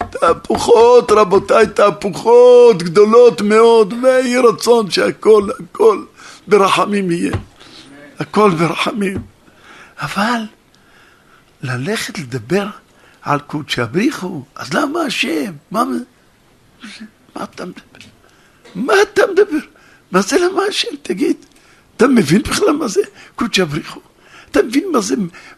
תהפוכות 0.09 1.11
רבותיי, 1.11 1.67
תהפוכות 1.67 2.83
גדולות 2.83 3.41
מאוד, 3.41 3.93
ויהי 4.03 4.37
רצון 4.37 4.91
שהכל, 4.91 5.49
הכל 5.59 6.03
ברחמים 6.47 7.11
יהיה. 7.11 7.31
הכל 8.19 8.49
ברחמים. 8.49 9.21
אבל 10.01 10.41
ללכת 11.61 12.19
לדבר 12.19 12.67
על 13.21 13.39
קודשא 13.39 13.85
בריחו, 13.85 14.43
אז 14.55 14.73
למה 14.73 15.01
השם? 15.01 15.51
מה, 15.71 15.83
מה 17.35 17.43
אתה 17.43 17.65
מדבר? 17.65 18.05
מה 18.75 18.93
אתה 19.01 19.21
מדבר? 19.31 19.65
מה 20.11 20.21
זה 20.21 20.37
למה 20.37 20.61
השם? 20.69 20.87
תגיד. 21.01 21.45
אתה 21.99 22.07
מבין 22.07 22.41
בכלל 22.41 22.71
מה 22.71 22.87
זה 22.87 23.01
קודשא 23.35 23.63
בריחו? 23.63 23.99
אתה 24.51 24.63
מבין 24.63 24.83
מה 24.91 25.01
זה, 25.01 25.15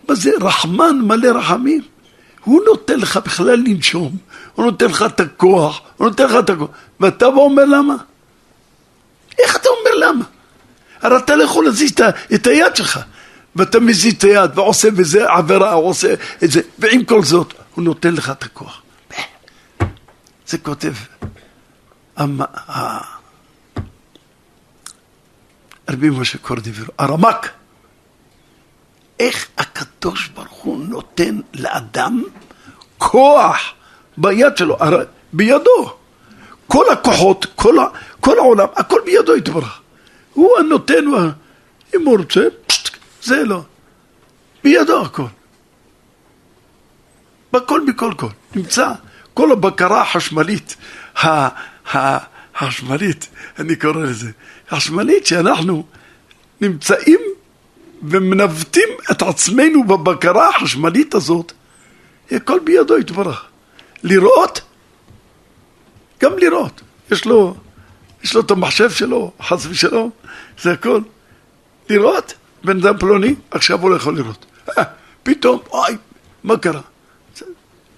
מה 0.10 0.16
זה 0.16 0.32
רחמן 0.42 1.00
מלא 1.02 1.28
רחמים? 1.28 1.82
הוא 2.44 2.62
נותן 2.66 3.00
לך 3.00 3.18
בכלל 3.18 3.60
לנשום, 3.68 4.18
הוא 4.56 4.66
נותן 4.66 4.86
לך 4.86 5.06
את 5.08 5.20
הכוח, 5.20 5.82
הוא 5.98 6.08
נותן 6.08 6.26
לך 6.26 6.36
את 6.40 6.50
הכוח, 6.50 6.70
ואתה 7.00 7.30
בא 7.30 7.38
אומר 7.38 7.66
למה? 7.66 7.96
איך 9.40 9.56
אתה 9.56 9.70
אומר 9.70 10.08
למה? 10.08 10.26
הרי 11.02 11.18
אתה 11.18 11.36
לא 11.36 11.44
יכול 11.44 11.66
להזיז 11.66 11.92
את 12.34 12.48
היד 12.48 12.76
שלך, 12.76 13.00
ואתה 13.56 13.80
מזיז 13.80 14.14
את 14.14 14.24
היד 14.24 14.52
ועושה 14.56 14.92
בזה 14.92 15.32
עבירה, 15.32 15.74
עושה 15.74 16.14
את 16.44 16.52
זה, 16.52 16.62
ועם 16.80 17.06
כל 17.06 17.24
זאת, 17.24 17.54
הוא 17.76 17.84
נותן 17.84 18.14
לך 18.14 18.30
את 18.30 18.44
הכוח. 18.44 18.82
זה 20.48 20.58
כותב 20.58 20.94
רבי 25.92 26.10
משה 26.10 26.38
קורדיבר, 26.38 26.84
הרמק. 26.98 27.50
איך 29.20 29.48
הקדוש 29.58 30.28
ברוך 30.28 30.52
הוא 30.52 30.86
נותן 30.86 31.40
לאדם 31.54 32.24
כוח 32.98 33.74
ביד 34.18 34.58
שלו, 34.58 34.78
הרי 34.80 35.04
בידו. 35.34 35.98
כל 36.68 36.86
הכוחות, 36.92 37.46
כל, 37.56 37.80
ה, 37.80 37.86
כל 38.20 38.38
העולם, 38.38 38.68
הכל 38.76 39.02
בידו 39.06 39.36
יתברך. 39.36 39.80
הוא 40.34 40.58
הנותן, 40.60 41.06
אם 41.96 42.06
הוא 42.06 42.18
רוצה, 42.18 42.42
פשט, 42.68 42.98
זה 43.24 43.44
לא. 43.44 43.62
בידו 44.64 45.02
הכל. 45.06 45.26
בכל 47.54 47.86
מכל 47.86 48.14
כל. 48.18 48.28
נמצא 48.56 48.92
כל 49.34 49.52
הבקרה 49.52 50.02
החשמלית, 50.02 50.76
החשמלית, 51.86 53.28
אני 53.60 53.76
קורא 53.76 53.94
לזה, 53.94 54.32
החשמלית 54.72 55.26
שאנחנו 55.26 55.86
נמצאים 56.62 57.20
ומנווטים 58.04 58.90
את 59.12 59.22
עצמנו 59.22 59.84
בבקרה 59.84 60.50
החשמלית 60.50 61.14
הזאת, 61.14 61.52
הכל 62.32 62.60
בידו 62.64 62.98
יתברך. 62.98 63.46
לראות, 64.04 64.62
גם 66.22 66.38
לראות. 66.38 66.82
יש 67.12 67.26
לו, 67.26 67.56
יש 68.24 68.34
לו 68.34 68.42
את 68.42 68.52
המחשב 68.52 68.90
שלו, 68.92 69.32
חס 69.42 69.66
ושלום, 69.66 70.10
זה 70.62 70.72
הכל. 70.72 71.02
לראות, 71.90 72.34
בן 72.64 72.78
אדם 72.78 72.98
פלוני, 72.98 73.36
עכשיו 73.52 73.82
הוא 73.82 73.90
לא 73.90 73.96
יכול 73.96 74.16
לראות. 74.16 74.46
אה, 74.78 74.84
פתאום, 75.24 75.60
אוי, 75.72 75.98
מה 76.44 76.58
קרה? 76.58 76.82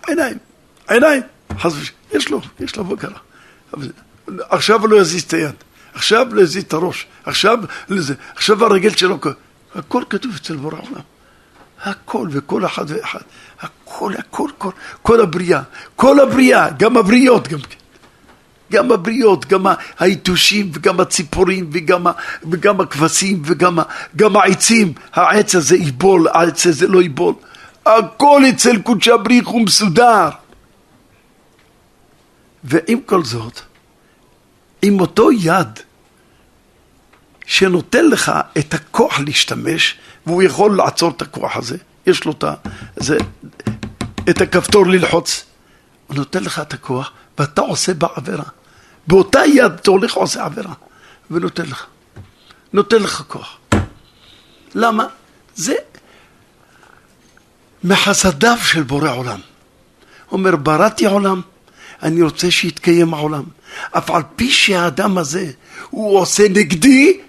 עיניים, 0.07 0.37
עיניים, 0.87 1.21
חס 1.59 1.73
ושלום, 1.73 1.91
יש 2.13 2.29
לו, 2.29 2.41
יש 2.59 2.75
לו 2.75 2.83
בקרה. 2.83 3.17
עכשיו 4.27 4.81
הוא 4.81 4.89
לא 4.89 4.95
יזיז 5.01 5.23
את 5.23 5.33
היד, 5.33 5.55
עכשיו 5.93 6.39
יזיז 6.39 6.63
את 6.63 6.73
הראש, 6.73 7.05
עכשיו 7.25 7.57
לזה, 7.89 8.13
עכשיו 8.35 8.65
הרגל 8.65 8.89
שלו, 8.89 9.19
הכל 9.75 10.03
כתוב 10.09 10.31
אצל 10.35 10.55
בורא 10.55 10.75
עולם. 10.75 11.01
הכל 11.83 12.27
וכל 12.31 12.65
אחד 12.65 12.85
ואחד, 12.87 13.19
הכל, 13.61 14.13
הכל, 14.17 14.49
כל, 14.57 14.71
כל 15.01 15.21
הבריאה, 15.21 15.61
כל 15.95 16.19
הבריאה, 16.19 16.69
גם 16.69 16.97
הבריות 16.97 17.47
גם 17.47 17.59
כן. 17.59 17.77
גם 18.71 18.91
הבריות, 18.91 19.45
גם 19.45 19.65
היתושים 19.99 20.71
וגם 20.73 20.99
הציפורים 20.99 21.69
וגם, 21.73 22.07
וגם 22.51 22.81
הכבשים 22.81 23.41
וגם 23.45 23.79
גם 24.15 24.37
העצים, 24.37 24.93
העץ 25.13 25.55
הזה 25.55 25.75
ייבול, 25.75 26.27
העץ 26.27 26.67
הזה 26.67 26.87
לא 26.87 27.01
ייבול. 27.01 27.33
הכל 27.85 28.41
אצל 28.49 28.81
קודשי 28.81 29.11
הבריך 29.11 29.47
הוא 29.47 29.61
מסודר. 29.61 30.29
ועם 32.63 32.99
כל 33.05 33.23
זאת, 33.23 33.59
עם 34.83 34.99
אותו 34.99 35.31
יד 35.31 35.79
שנותן 37.45 38.05
לך 38.05 38.31
את 38.57 38.73
הכוח 38.73 39.19
להשתמש, 39.19 39.95
והוא 40.25 40.43
יכול 40.43 40.77
לעצור 40.77 41.11
את 41.11 41.21
הכוח 41.21 41.57
הזה, 41.57 41.77
יש 42.07 42.25
לו 42.25 42.31
את, 42.31 42.43
זה, 42.95 43.17
את 44.29 44.41
הכפתור 44.41 44.87
ללחוץ, 44.87 45.45
הוא 46.07 46.15
נותן 46.17 46.43
לך 46.43 46.59
את 46.59 46.73
הכוח, 46.73 47.11
ואתה 47.39 47.61
עושה 47.61 47.93
בה 47.93 48.07
עבירה. 48.15 48.43
באותה 49.07 49.39
יד 49.45 49.71
אתה 49.71 49.91
הולך 49.91 50.17
ועושה 50.17 50.45
עבירה, 50.45 50.73
ונותן 51.31 51.65
לך. 51.65 51.85
נותן 52.73 53.01
לך 53.03 53.23
כוח. 53.27 53.57
למה? 54.75 55.05
זה 55.55 55.75
מחסדיו 57.83 58.57
של 58.63 58.83
בורא 58.83 59.11
עולם. 59.11 59.39
אומר, 60.31 60.55
בראתי 60.55 61.05
עולם, 61.05 61.41
אני 62.03 62.21
רוצה 62.21 62.51
שיתקיים 62.51 63.13
העולם. 63.13 63.43
אף 63.91 64.09
על 64.09 64.21
פי 64.35 64.51
שהאדם 64.51 65.17
הזה, 65.17 65.51
הוא 65.89 66.19
עושה 66.19 66.43
נגדי, 66.49 67.19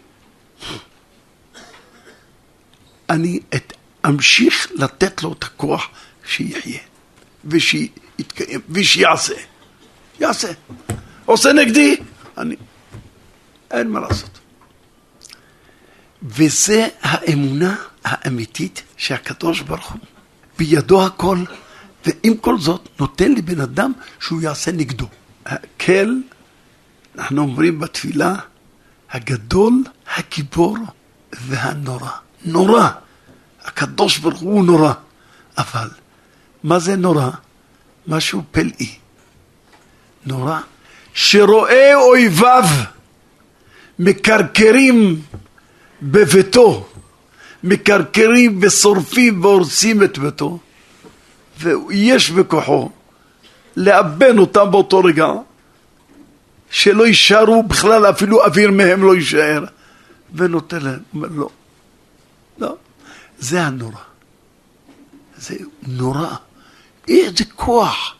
אני 3.10 3.40
את, 3.54 3.72
אמשיך 4.06 4.68
לתת 4.74 5.22
לו 5.22 5.32
את 5.32 5.44
הכוח 5.44 5.88
שיחיה, 6.26 6.78
ושיתקיים, 7.44 8.60
ושיעשה. 8.70 9.34
יעשה. 10.20 10.52
עושה 11.24 11.52
נגדי, 11.52 11.96
אני... 12.38 12.56
אין 13.70 13.88
מה 13.88 14.00
לעשות. 14.00 14.38
וזה 16.22 16.88
האמונה 17.02 17.76
האמיתית 18.04 18.82
שהקדוש 18.96 19.60
ברוך 19.60 19.92
הוא 19.92 20.00
בידו 20.58 21.06
הכל, 21.06 21.38
ועם 22.06 22.36
כל 22.36 22.58
זאת 22.58 22.88
נותן 23.00 23.32
לבן 23.32 23.60
אדם 23.60 23.92
שהוא 24.20 24.42
יעשה 24.42 24.72
נגדו. 24.72 25.06
הקל, 25.46 26.14
אנחנו 27.18 27.42
אומרים 27.42 27.80
בתפילה, 27.80 28.34
הגדול, 29.10 29.82
הגיבור 30.16 30.76
והנורא. 31.32 32.10
נורא. 32.44 32.88
הקדוש 33.64 34.18
ברוך 34.18 34.40
הוא 34.40 34.64
נורא. 34.64 34.92
אבל 35.58 35.88
מה 36.62 36.78
זה 36.78 36.96
נורא? 36.96 37.30
משהו 38.06 38.42
פלאי. 38.50 38.94
נורא. 40.26 40.60
שרואה 41.14 41.94
אויביו 41.94 42.64
מקרקרים 43.98 45.20
בביתו, 46.02 46.86
מקרקרים 47.64 48.58
ושורפים 48.62 49.44
והורסים 49.44 50.02
את 50.02 50.18
ביתו, 50.18 50.58
ויש 51.60 52.30
בכוחו 52.30 52.90
לאבן 53.76 54.38
אותם 54.38 54.70
באותו 54.70 54.98
רגע, 54.98 55.26
שלא 56.74 57.06
יישארו 57.06 57.62
בכלל, 57.62 58.10
אפילו 58.10 58.44
אוויר 58.44 58.70
מהם 58.70 59.02
לא 59.02 59.14
יישאר, 59.14 59.64
ונותן 60.34 60.82
להם, 60.82 60.98
אומר 61.14 61.28
לא, 61.28 61.48
לא, 62.58 62.76
זה 63.38 63.62
הנורא, 63.62 64.00
זה 65.36 65.56
נורא, 65.82 66.34
איזה 67.08 67.44
כוח, 67.54 68.16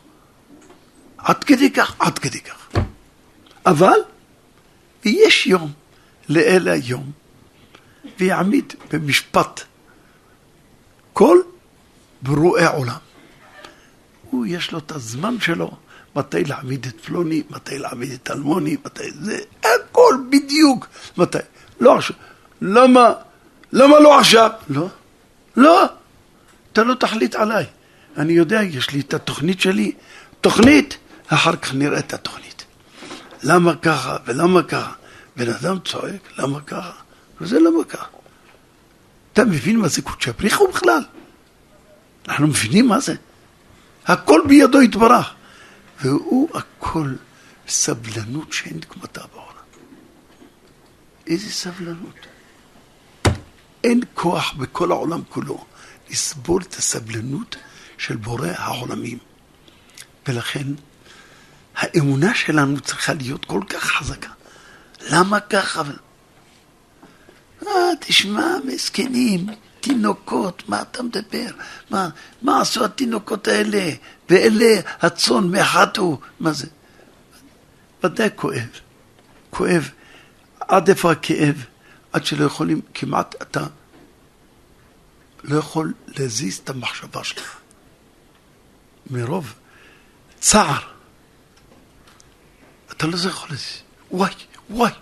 עד 1.19 1.45
כדי 1.45 1.71
כך, 1.71 1.95
עד 1.99 2.19
כדי 2.19 2.41
כך. 2.41 2.69
אבל 3.67 3.99
יש 5.05 5.47
יום 5.47 5.73
לאלה 6.29 6.73
היום, 6.73 7.11
ויעמיד 8.19 8.75
במשפט 8.93 9.61
כל 11.13 11.39
ברואי 12.23 12.67
עולם. 12.67 12.99
הוא, 14.31 14.47
יש 14.47 14.73
לו 14.73 14.79
את 14.79 14.93
הזמן 14.93 15.41
שלו, 15.41 15.71
מתי 16.17 16.45
להעמיד 16.45 16.87
את 16.87 17.01
פלוני, 17.01 17.43
מתי 17.51 17.79
להעמיד 17.79 18.13
את 18.13 18.31
אלמוני, 18.31 18.77
מתי 18.85 19.11
זה, 19.21 19.39
הכל 19.61 20.15
בדיוק. 20.31 20.87
מתי? 21.17 21.39
לא 21.81 21.97
עכשיו. 21.97 22.17
למה? 22.61 23.13
למה 23.73 24.01
לא 24.01 24.19
עכשיו? 24.19 24.51
לא. 24.69 24.89
לא. 25.57 25.85
אתה 26.73 26.85
לא 26.85 26.95
תחליט 26.95 27.35
עליי. 27.35 27.65
אני 28.17 28.33
יודע, 28.33 28.63
יש 28.63 28.91
לי 28.91 29.01
את 29.01 29.15
התוכנית 29.15 29.61
שלי. 29.61 29.93
תוכנית, 30.41 30.97
אחר 31.27 31.57
כך 31.57 31.75
נראה 31.75 31.99
את 31.99 32.15
התוכנית. 32.15 32.65
למה 33.43 33.77
ככה 33.77 34.17
ולמה 34.27 34.63
ככה? 34.63 34.93
בן 35.37 35.51
אדם 35.51 35.79
צועק, 35.85 36.39
למה 36.39 36.61
ככה? 36.61 36.93
וזה 37.41 37.61
למה 37.61 37.85
ככה. 37.85 38.07
אתה 39.33 39.45
מבין 39.45 39.77
מה 39.77 39.89
זה 39.89 40.03
קודשי 40.03 40.31
הבריחו 40.31 40.69
בכלל? 40.69 41.03
אנחנו 42.29 42.47
מבינים 42.47 42.89
מה 42.89 43.01
זה? 43.01 43.15
הכל 44.07 44.41
בידו 44.47 44.83
יתברך. 44.83 45.35
והוא 46.05 46.49
הכל 46.55 47.15
סבלנות 47.69 48.53
שאין 48.53 48.81
כמותה 48.81 49.21
בעולם. 49.33 49.65
איזה 51.27 51.51
סבלנות. 51.51 52.27
אין 53.85 54.01
כוח 54.15 54.53
בכל 54.53 54.93
העולם 54.93 55.23
כולו 55.29 55.65
לסבול 56.11 56.63
את 56.63 56.75
הסבלנות 56.75 57.57
של 57.99 58.17
בורא 58.17 58.49
העולמים. 58.57 59.19
ולכן 60.29 60.67
האמונה 61.77 62.35
שלנו 62.35 62.81
צריכה 62.81 63.15
להיות 63.15 63.45
כל 63.45 63.61
כך 63.69 63.85
חזקה. 63.85 64.31
למה 65.01 65.41
ככה? 65.41 65.83
אה, 67.67 67.73
תשמע, 68.01 68.47
מסכנים, 68.65 69.47
תינוקות, 69.85 70.69
מה 70.69 70.83
אתה 70.83 71.03
מדבר? 71.03 71.47
מה, 71.91 72.09
מה 72.43 72.61
עשו 72.61 72.85
התינוקות 72.85 73.49
האלה? 73.49 73.91
ואלה 74.31 74.81
הצאן 75.01 75.45
מחטו, 75.51 76.21
מה 76.41 76.53
זה? 76.53 76.67
ודאי 78.05 78.29
כואב, 78.37 78.69
כואב. 79.51 79.91
עד 80.61 80.89
איפה 80.89 81.13
הכאב? 81.13 81.65
עד 82.13 82.27
שלא 82.27 82.45
יכולים, 82.45 82.81
כמעט 82.95 83.43
אתה 83.43 83.67
לא 85.45 85.59
יכול 85.59 85.95
להזיז 86.07 86.59
את 86.59 86.71
המחשבה 86.71 87.25
שלך. 87.25 87.57
מרוב 89.11 89.55
צער. 90.39 90.81
אתה 92.93 93.07
לא 93.07 93.17
יכול 93.29 93.49
להזיז. 93.51 93.83
וואי, 94.11 94.33
וואי, 94.71 94.93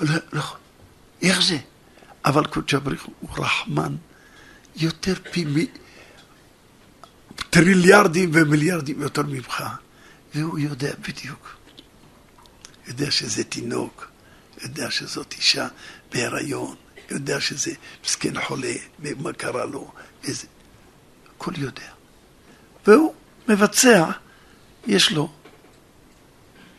לא, 0.00 0.14
לא. 0.32 0.42
איך 1.22 1.42
זה? 1.42 1.58
אבל 2.24 2.44
קודש 2.44 2.74
הבריך 2.74 3.04
הוא 3.20 3.30
רחמן 3.38 3.96
יותר 4.80 5.14
פי 5.30 5.44
מ... 5.44 5.56
טריליארדים 7.50 8.30
ומיליארדים 8.32 9.02
יותר 9.02 9.22
ממך, 9.22 9.64
והוא 10.34 10.58
יודע 10.58 10.92
בדיוק. 11.08 11.56
יודע 12.86 13.10
שזה 13.10 13.44
תינוק, 13.44 14.08
יודע 14.62 14.90
שזאת 14.90 15.32
אישה 15.32 15.68
בהיריון, 16.12 16.76
יודע 17.10 17.40
שזה 17.40 17.72
מסכן 18.04 18.40
חולה, 18.40 18.74
ומה 19.00 19.32
קרה 19.32 19.64
לו, 19.64 19.92
איזה... 20.24 20.46
הכל 21.36 21.52
יודע. 21.56 21.90
והוא 22.86 23.14
מבצע, 23.48 24.10
יש 24.86 25.12
לו 25.12 25.32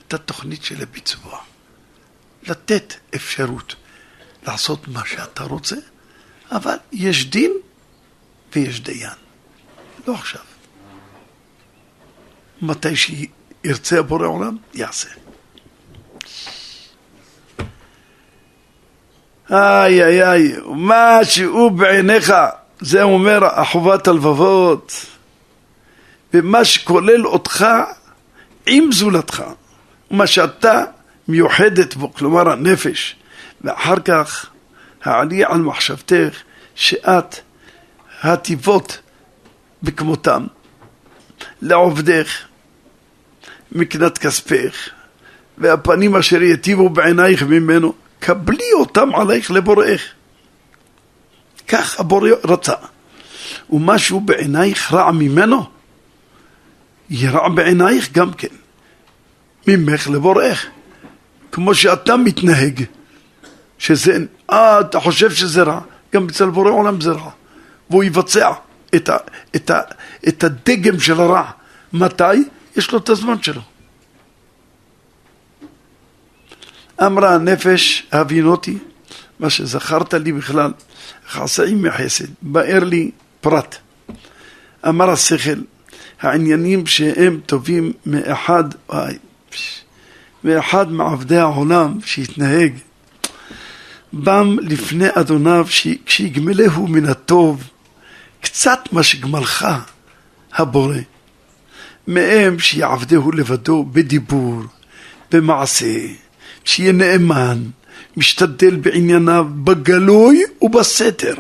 את 0.07 0.13
התוכנית 0.13 0.63
של 0.63 0.81
הביצוע. 0.81 1.39
לתת 2.43 2.93
אפשרות 3.15 3.75
לעשות 4.47 4.87
מה 4.87 5.01
שאתה 5.05 5.43
רוצה, 5.43 5.75
אבל 6.51 6.75
יש 6.91 7.29
דין 7.29 7.60
ויש 8.55 8.81
דיין. 8.81 9.09
לא 10.07 10.13
עכשיו. 10.13 10.41
מתי 12.61 12.95
שירצה 12.95 13.99
הבורא 13.99 14.27
עולם, 14.27 14.57
יעשה. 14.73 15.09
איי 19.51 20.03
איי 20.03 20.23
איי, 20.23 20.53
מה 20.65 21.17
שהוא 21.23 21.71
בעיניך, 21.71 22.33
זה 22.79 23.03
אומר 23.03 23.45
החובת 23.45 24.07
הלבבות, 24.07 25.05
ומה 26.33 26.65
שכולל 26.65 27.27
אותך 27.27 27.65
עם 28.65 28.91
זולתך, 28.91 29.43
מה 30.11 30.27
שאתה 30.27 30.83
מיוחדת 31.27 31.95
בו, 31.95 32.13
כלומר 32.13 32.49
הנפש, 32.49 33.15
ואחר 33.61 33.99
כך 34.05 34.49
העלי 35.03 35.45
על 35.45 35.61
מחשבתך 35.61 36.41
שאת 36.75 37.35
הטיבות 38.21 38.99
בכמותם 39.83 40.45
לעובדך 41.61 42.27
מקנת 43.71 44.17
כספך 44.17 44.89
והפנים 45.57 46.15
אשר 46.15 46.41
יטיבו 46.41 46.89
בעינייך 46.89 47.43
ממנו 47.43 47.93
קבלי 48.19 48.73
אותם 48.73 49.15
עלייך 49.15 49.51
לבוראך. 49.51 50.01
כך 51.67 51.99
הבורא 51.99 52.29
רצה. 52.43 52.73
ומשהו 53.69 54.19
בעינייך 54.19 54.93
רע 54.93 55.11
ממנו 55.11 55.65
ירע 57.09 57.49
בעינייך 57.49 58.11
גם 58.11 58.33
כן 58.33 58.47
ממך 59.67 60.09
לבוראך. 60.09 60.65
כמו 61.51 61.75
שאתה 61.75 62.17
מתנהג 62.17 62.83
שזה, 63.77 64.17
אה, 64.49 64.79
אתה 64.79 64.99
חושב 64.99 65.31
שזה 65.31 65.63
רע, 65.63 65.79
גם 66.13 66.27
אצל 66.27 66.49
בורא 66.49 66.71
עולם 66.71 67.01
זה 67.01 67.11
רע. 67.11 67.31
והוא 67.91 68.03
יבצע 68.03 68.51
את, 68.95 69.09
ה, 69.09 69.17
את, 69.55 69.69
ה, 69.69 69.81
את 70.27 70.43
הדגם 70.43 70.99
של 70.99 71.21
הרע. 71.21 71.51
מתי? 71.93 72.23
יש 72.75 72.91
לו 72.91 72.97
את 72.97 73.09
הזמן 73.09 73.41
שלו. 73.41 73.61
אמרה 77.05 77.35
הנפש, 77.35 78.07
הבינותי, 78.11 78.77
מה 79.39 79.49
שזכרת 79.49 80.13
לי 80.13 80.31
בכלל, 80.31 80.71
חסאים 81.29 81.81
מחסד, 81.81 82.25
באר 82.41 82.83
לי 82.83 83.11
פרט. 83.41 83.75
אמר 84.87 85.09
השכל, 85.09 85.59
העניינים 86.21 86.85
שהם 86.85 87.39
טובים 87.45 87.93
מאחד, 88.05 88.63
וואי, 88.89 89.17
מאחד 90.43 90.91
מעבדי 90.91 91.37
העולם 91.37 91.97
שהתנהג 92.05 92.73
בם 94.13 94.57
לפני 94.61 95.07
אדוניו 95.13 95.67
כשיגמלהו 96.05 96.87
מן 96.87 97.05
הטוב 97.05 97.63
קצת 98.41 98.79
מה 98.91 99.03
שגמלך 99.03 99.67
הבורא 100.53 100.97
מהם 102.07 102.59
שיעבדהו 102.59 103.31
לבדו 103.31 103.85
בדיבור, 103.91 104.61
במעשה, 105.31 105.95
שיהיה 106.63 106.91
נאמן, 106.91 107.63
משתדל 108.17 108.75
בענייניו 108.75 109.47
בגלוי 109.63 110.43
ובסתר. 110.61 111.35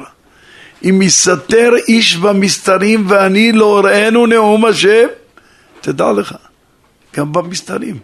אם 0.83 1.01
יסתר 1.01 1.71
איש 1.87 2.15
במסתרים 2.15 3.05
ואני 3.09 3.51
לא 3.51 3.79
אראנו 3.79 4.25
נאום 4.25 4.65
השם, 4.65 5.07
תדע 5.81 6.11
לך, 6.11 6.35
גם 7.15 7.33
במסתרים. 7.33 7.97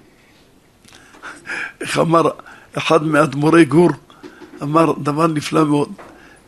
איך 1.81 1.99
אמר 1.99 2.29
אחד 2.77 3.03
מאדמו"רי 3.03 3.65
גור? 3.65 3.89
אמר 4.62 4.93
דבר 5.03 5.27
נפלא 5.27 5.65
מאוד, 5.65 5.91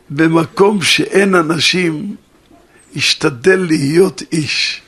במקום 0.09 0.81
שאין 0.81 1.35
אנשים, 1.35 2.15
השתדל 2.95 3.60
להיות 3.60 4.21
איש. 4.32 4.82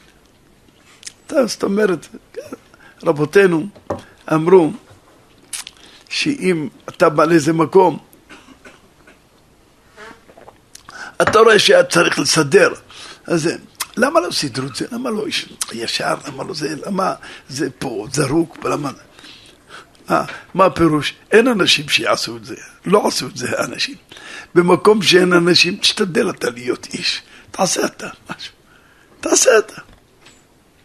זאת 1.29 1.63
אומרת, 1.63 2.07
רבותינו 3.03 3.67
אמרו 4.33 4.73
שאם 6.09 6.67
אתה 6.89 7.09
בא 7.09 7.25
לאיזה 7.25 7.53
מקום, 7.53 7.99
אתה 11.21 11.39
רואה 11.39 11.59
שהיה 11.59 11.83
צריך 11.83 12.19
לסדר, 12.19 12.73
אז 13.27 13.49
למה 13.97 14.19
לא 14.19 14.31
סידרו 14.31 14.67
את 14.67 14.75
זה? 14.75 14.85
למה 14.91 15.09
לא 15.09 15.25
ישר? 15.73 16.15
למה 16.27 16.43
לא 16.43 16.53
זה? 16.53 16.75
למה 16.85 17.13
זה 17.49 17.69
פה 17.79 18.07
זרוק? 18.13 18.57
למה... 18.65 18.91
אה, 20.11 20.25
מה 20.53 20.65
הפירוש? 20.65 21.13
אין 21.31 21.47
אנשים 21.47 21.89
שיעשו 21.89 22.37
את 22.37 22.45
זה, 22.45 22.55
לא 22.85 23.07
עשו 23.07 23.27
את 23.27 23.37
זה 23.37 23.59
האנשים. 23.59 23.95
במקום 24.55 25.01
שאין 25.01 25.33
אנשים, 25.33 25.75
תשתדל 25.75 26.29
אתה 26.29 26.49
להיות 26.49 26.87
איש, 26.93 27.21
תעשה 27.51 27.85
אתה 27.85 28.07
משהו, 28.29 28.53
תעשה 29.19 29.57
אתה. 29.57 29.81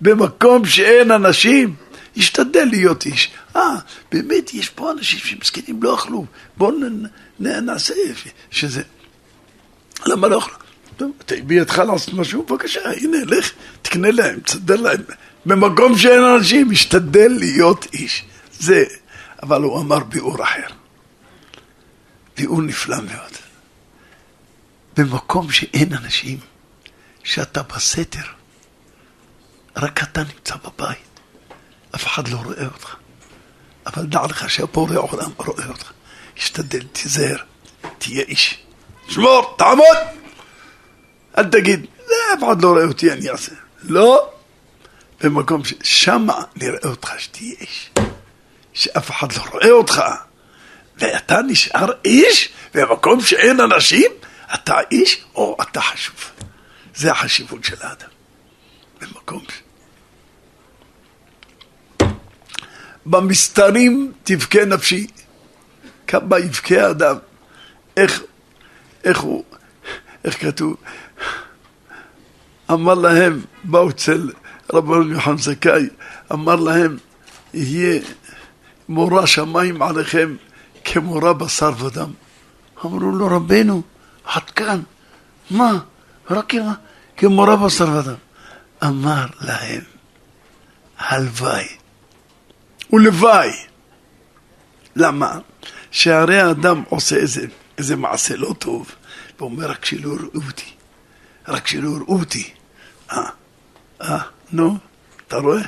במקום 0.01 0.67
שאין 0.67 1.11
אנשים, 1.11 1.75
ישתדל 2.17 2.65
להיות 2.65 3.07
איש. 3.07 3.31
אה, 3.57 3.77
באמת, 4.13 4.55
יש 4.55 4.69
פה 4.69 4.91
אנשים 4.93 5.19
שמסכנים, 5.19 5.83
לא 5.83 5.95
אכלו, 5.95 6.25
בואו 6.57 6.75
נעשה 7.41 7.95
שזה. 8.51 8.83
למה 10.07 10.29
לא 10.29 10.39
אכלו? 10.39 10.55
בידך 11.47 11.79
לעשות 11.79 12.15
משהו, 12.15 12.43
בבקשה, 12.43 12.81
הנה, 12.91 13.19
לך, 13.27 13.53
תקנה 13.83 14.11
להם, 14.11 14.41
תסדר 14.41 14.77
להם. 14.77 15.03
במקום 15.47 15.99
שאין 15.99 16.25
אנשים, 16.25 16.73
ישתדל 16.73 17.29
להיות 17.39 17.87
איש. 17.93 18.25
זה 18.59 18.85
אבל 19.43 19.63
הוא 19.63 19.81
אמר 19.81 19.99
ביאור 19.99 20.43
אחר. 20.43 20.75
ביאור 22.37 22.63
נפלא 22.63 22.97
מאוד. 22.97 23.33
במקום 24.97 25.51
שאין 25.51 25.93
אנשים, 25.93 26.39
שאתה 27.27 27.63
בסתר, 27.63 28.27
רק 29.77 30.03
אתה 30.03 30.23
נמצא 30.23 30.55
בבית, 30.65 31.21
אף 31.95 32.07
אחד 32.07 32.29
לא 32.29 32.37
רואה 32.37 32.65
אותך. 32.65 32.95
אבל 33.87 34.07
דע 34.07 34.27
לך 34.27 34.51
שהבורא 34.51 34.97
עולם 34.97 35.31
רואה 35.37 35.67
אותך. 35.67 35.93
השתדל, 36.37 36.83
תיזהר, 36.93 37.37
תהיה 37.99 38.23
איש. 38.23 38.59
שמור, 39.09 39.55
תעמוד! 39.59 39.97
אל 41.39 41.45
תגיד, 41.45 41.87
אף 42.05 42.45
אחד 42.45 42.63
לא 42.63 42.69
רואה 42.69 42.85
אותי, 42.85 43.13
אני 43.13 43.31
אעשה. 43.31 43.53
לא, 43.83 44.33
במקום 45.21 45.63
ששמה 45.65 46.43
נראה 46.57 46.89
אותך 46.89 47.13
שתהיה 47.19 47.55
איש. 47.61 47.91
שאף 48.73 49.11
אחד 49.11 49.33
לא 49.33 49.43
רואה 49.53 49.71
אותך, 49.71 50.03
ואתה 50.97 51.43
נשאר 51.43 51.93
איש, 52.05 52.49
במקום 52.75 53.21
שאין 53.21 53.61
אנשים, 53.61 54.11
אתה 54.55 54.77
איש 54.91 55.25
או 55.35 55.57
אתה 55.63 55.81
חשוב. 55.81 56.31
זה 56.97 57.13
החשיבות 57.13 57.65
של 57.65 57.77
האדם. 57.81 58.09
במקום 59.01 59.43
ש... 59.49 59.63
במסתרים 63.07 64.13
תבכה 64.25 64.65
נפשי. 64.65 65.07
כמה 66.07 66.39
יבכה 66.39 66.87
האדם. 66.87 67.17
איך, 67.97 68.23
איך 69.05 69.19
הוא, 69.19 69.45
איך 70.25 70.41
כתוב? 70.41 70.77
אמר 72.71 72.95
להם, 72.95 73.41
באו 73.65 73.91
אצל 73.91 74.31
רבנו 74.73 75.13
יוחנן 75.13 75.39
זכאי, 75.39 75.89
אמר 76.33 76.57
להם, 76.57 76.97
יהיה 77.55 78.01
מורה 78.89 79.27
שמיים 79.27 79.83
עליכם 79.83 80.37
כמורה 80.85 81.33
בשר 81.33 81.71
ודם. 81.79 82.11
אמרו 82.85 82.99
לו, 83.01 83.27
רבנו, 83.27 83.83
עד 84.25 84.51
כאן, 84.51 84.81
מה? 85.51 85.79
רק 86.31 86.55
כמורה 87.17 87.57
בשר 87.57 87.89
ודם. 87.89 88.15
אמר 88.85 89.27
להם, 89.41 89.83
הלוואי 90.99 91.69
ולוואי. 92.93 93.51
למה? 94.97 95.39
שהרי 95.91 96.41
האדם 96.41 96.83
עושה 96.89 97.17
איזה, 97.17 97.47
איזה 97.79 97.97
מעשה 97.97 98.37
לא 98.37 98.55
טוב, 98.59 98.91
ואומר, 99.39 99.71
רק 99.71 99.85
שלא 99.85 100.09
יראו 100.09 100.47
אותי, 100.47 100.73
רק 101.49 101.67
שלא 101.67 101.89
יראו 101.89 102.19
אותי. 102.19 102.51
אה, 103.13 103.29
אה, 104.03 104.19
נו, 104.53 104.79
אתה 105.29 105.37
רואה? 105.37 105.63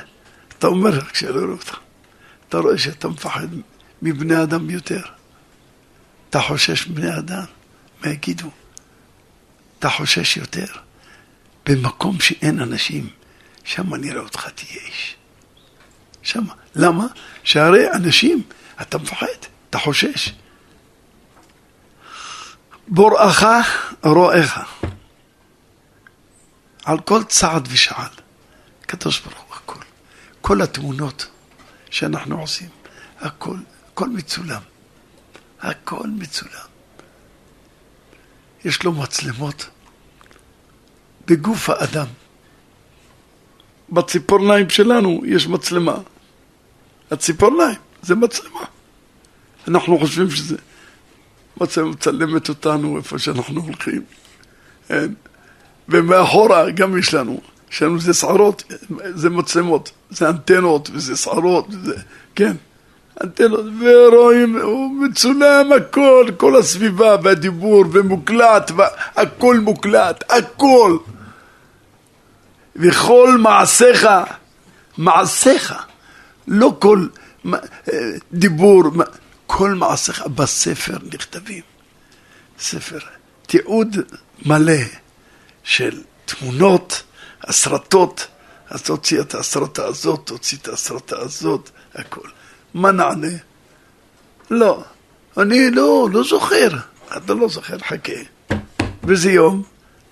אתה 0.57 0.67
אומר, 0.67 0.89
רק 0.89 1.15
שלא 1.15 1.39
יראו 1.39 1.51
אותך. 1.51 1.77
אתה 2.49 2.57
רואה 2.57 2.77
שאתה 2.77 3.07
מפחד 3.07 3.47
מבני 4.01 4.43
אדם 4.43 4.69
יותר. 4.69 5.01
אתה 6.29 6.41
חושש 6.41 6.87
מבני 6.87 7.17
אדם, 7.17 7.43
מה 8.01 8.11
יגידו? 8.11 8.49
אתה 9.79 9.89
חושש 9.89 10.37
יותר. 10.37 10.65
במקום 11.69 12.19
שאין 12.19 12.59
אנשים, 12.59 13.09
שם 13.63 13.95
נראה 13.95 14.21
אותך 14.21 14.47
תהיה 14.49 14.81
איש. 14.87 15.15
שם. 16.21 16.43
למה? 16.75 17.05
שהרי 17.43 17.91
אנשים, 17.91 18.43
אתה 18.81 18.97
מפחד, 18.97 19.27
אתה 19.69 19.79
חושש. 19.79 20.33
בוראך 22.87 23.45
רואיך. 24.03 24.59
על 26.85 26.99
כל 26.99 27.23
צעד 27.23 27.67
ושעל. 27.71 28.09
קדוש 28.81 29.19
ברוך 29.19 29.39
הוא 29.47 29.55
הכל. 29.55 29.79
כל 30.41 30.61
התמונות. 30.61 31.27
שאנחנו 31.89 32.41
עושים. 32.41 32.69
הכל, 33.19 33.57
הכל 33.91 34.09
מצולם. 34.09 34.61
הכל 35.61 36.07
מצולם. 36.07 36.67
יש 38.65 38.83
לו 38.83 38.91
מצלמות 38.91 39.69
בגוף 41.29 41.69
האדם. 41.69 42.05
בציפורניים 43.89 44.69
שלנו 44.69 45.21
יש 45.25 45.47
מצלמה. 45.47 45.97
הציפורניים 47.11 47.75
זה 48.01 48.15
מצלמה. 48.15 48.65
אנחנו 49.67 49.99
חושבים 49.99 50.31
שזה 50.31 50.55
מצלמה 51.61 51.89
מצלמת 51.89 52.49
אותנו 52.49 52.97
איפה 52.97 53.19
שאנחנו 53.19 53.61
הולכים. 53.61 54.01
כן? 54.87 55.11
ומאחורה 55.89 56.71
גם 56.71 56.97
יש 56.97 57.13
לנו, 57.13 57.41
יש 57.71 57.81
לנו 57.81 57.99
זה 57.99 58.13
שערות, 58.13 58.63
זה 59.15 59.29
מצלמות, 59.29 59.91
זה 60.09 60.29
אנטנות 60.29 60.89
וזה 60.93 61.15
שערות, 61.15 61.67
וזה, 61.69 61.95
כן. 62.35 62.55
אנטנות, 63.23 63.65
ורואים, 63.79 64.57
הוא 64.61 64.91
מצולם 64.91 65.71
הכל, 65.77 66.25
כל 66.37 66.55
הסביבה 66.55 67.15
והדיבור 67.23 67.85
ומוקלט, 67.91 68.71
הכל 69.15 69.59
מוקלט, 69.59 70.23
הכל. 70.29 70.97
וכל 72.79 73.37
מעשיך, 73.39 74.07
מעשיך, 74.97 75.73
לא 76.47 76.75
כל 76.79 77.07
דיבור, 78.33 78.83
כל 79.47 79.73
מעשיך 79.73 80.27
בספר 80.27 80.97
נכתבים. 81.13 81.63
ספר, 82.59 82.99
תיעוד 83.47 83.97
מלא 84.45 84.73
של 85.63 86.01
תמונות, 86.25 87.03
הסרטות, 87.41 88.27
אז 88.69 88.81
תוציא 88.81 89.21
את 89.21 89.35
הסרטה 89.35 89.85
הזאת, 89.85 90.21
תוציא 90.25 90.57
את 90.61 90.67
הסרטה 90.67 91.19
הזאת, 91.19 91.69
הכל. 91.95 92.27
מה 92.73 92.91
נענה? 92.91 93.37
לא. 94.49 94.83
אני 95.37 95.71
לא, 95.71 96.07
לא 96.11 96.23
זוכר. 96.23 96.69
אתה 97.17 97.33
לא 97.33 97.49
זוכר, 97.49 97.77
חכה. 97.79 98.13
וזה 99.03 99.31
יום, 99.31 99.63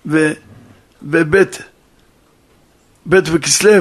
ובבית, 0.05 1.57
בית 3.09 3.23
וכסלו, 3.27 3.71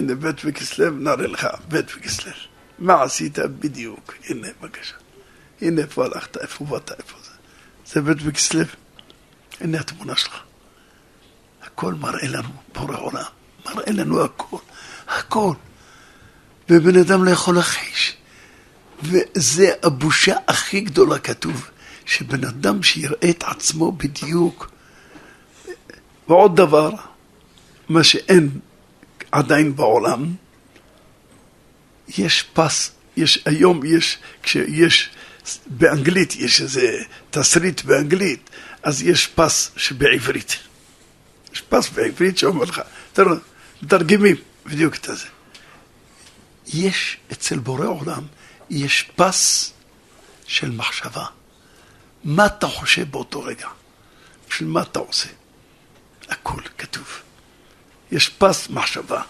הנה 0.00 0.14
בית 0.14 0.36
וכסלו, 0.44 0.90
נראה 0.90 1.26
לך, 1.26 1.46
בית 1.68 1.86
וכסלו. 1.96 2.32
מה 2.78 3.02
עשית 3.02 3.38
בדיוק? 3.38 4.14
הנה, 4.28 4.48
בבקשה. 4.60 4.94
הנה 5.60 5.82
איפה 5.82 6.04
הלכת, 6.04 6.36
איפה 6.36 6.64
באת, 6.64 6.90
איפה 6.98 7.16
זה. 7.24 7.30
זה 7.86 8.00
בית 8.00 8.18
וכסלו. 8.20 8.60
הנה 9.60 9.80
התמונה 9.80 10.16
שלך. 10.16 10.40
הכל 11.62 11.94
מראה 11.94 12.28
לנו, 12.28 12.48
בורא 12.74 12.96
עולם. 12.96 13.22
מראה 13.66 13.92
לנו 13.92 14.24
הכל. 14.24 14.56
הכל. 15.08 15.54
ובן 16.70 16.96
אדם 17.00 17.24
לא 17.24 17.30
יכול 17.30 17.54
להכחיש. 17.54 18.16
וזה 19.02 19.72
הבושה 19.82 20.36
הכי 20.48 20.80
גדולה 20.80 21.18
כתוב, 21.18 21.70
שבן 22.04 22.44
אדם 22.44 22.82
שיראה 22.82 23.30
את 23.30 23.42
עצמו 23.42 23.92
בדיוק. 23.92 24.70
ועוד 26.28 26.56
דבר, 26.56 26.90
מה 27.92 28.04
שאין 28.04 28.50
עדיין 29.32 29.76
בעולם, 29.76 30.34
יש 32.08 32.42
פס, 32.52 32.90
יש, 33.16 33.42
היום 33.44 33.80
יש, 33.86 34.18
כשיש, 34.42 35.10
באנגלית 35.66 36.36
יש 36.36 36.60
איזה 36.60 37.02
תסריט 37.30 37.82
באנגלית, 37.82 38.50
אז 38.82 39.02
יש 39.02 39.26
פס 39.26 39.70
שבעברית. 39.76 40.56
יש 41.54 41.60
פס 41.60 41.88
בעברית 41.88 42.38
שאומר 42.38 42.64
לך, 42.64 42.80
תראה, 43.12 43.34
מתרגמים 43.82 44.36
בדיוק 44.66 44.96
את 44.96 45.04
זה. 45.04 45.26
יש 46.66 47.16
אצל 47.32 47.58
בורא 47.58 47.86
עולם, 47.86 48.22
יש 48.70 49.10
פס 49.16 49.72
של 50.46 50.70
מחשבה. 50.70 51.26
מה 52.24 52.46
אתה 52.46 52.68
חושב 52.68 53.10
באותו 53.10 53.42
רגע? 53.42 53.68
בשביל 54.48 54.68
מה 54.68 54.82
אתה 54.82 54.98
עושה? 54.98 55.28
הכל 56.28 56.62
כתוב. 56.78 57.22
יש 58.12 58.28
פס 58.28 58.68
מחשבה. 58.70 59.22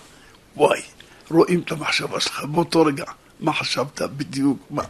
וואי, 0.57 0.83
רואים 1.31 1.61
את 1.61 1.73
המחשבה 1.73 2.21
שלך 2.21 2.45
באותו 2.45 2.85
רגע. 2.85 3.05
מה 3.41 3.53
חשבת 3.53 4.03
בדיוק? 4.03 4.59
מה, 4.71 4.83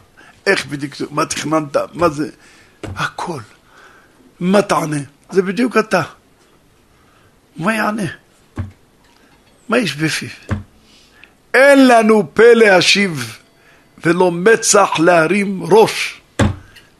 איך 0.45 0.65
בדיוק? 0.65 1.11
מה 1.11 1.25
תכננת? 1.25 1.77
מה 1.93 2.09
זה? 2.09 2.29
הכל. 2.83 3.39
מה 4.39 4.61
תענה? 4.61 4.97
זה 5.29 5.41
בדיוק 5.41 5.77
אתה. 5.77 6.01
מה 7.55 7.73
יענה? 7.73 8.05
מה 9.69 9.77
יש 9.77 9.95
בפיו? 9.95 10.29
אין 11.53 11.87
לנו 11.87 12.29
פה 12.33 12.53
להשיב 12.53 13.39
ולא 14.05 14.31
מצח 14.31 14.89
להרים 14.99 15.63
ראש. 15.63 16.21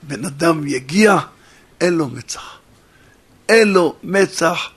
בן 0.04 0.26
אדם 0.26 0.68
יגיע, 0.68 1.18
אין 1.82 1.94
לו 1.94 2.08
מצח. 2.08 2.58
אין 3.50 3.74
לו 3.74 3.96
מצח 4.04 4.70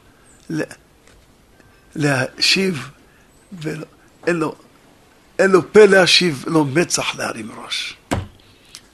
להשיב, 1.97 2.89
ואין 3.53 4.37
לו, 4.37 4.55
אין 5.39 5.51
לו 5.51 5.73
פה 5.73 5.87
להשיב, 5.87 6.45
לא 6.47 6.65
מצח 6.65 7.17
להרים 7.19 7.51
ראש. 7.65 7.97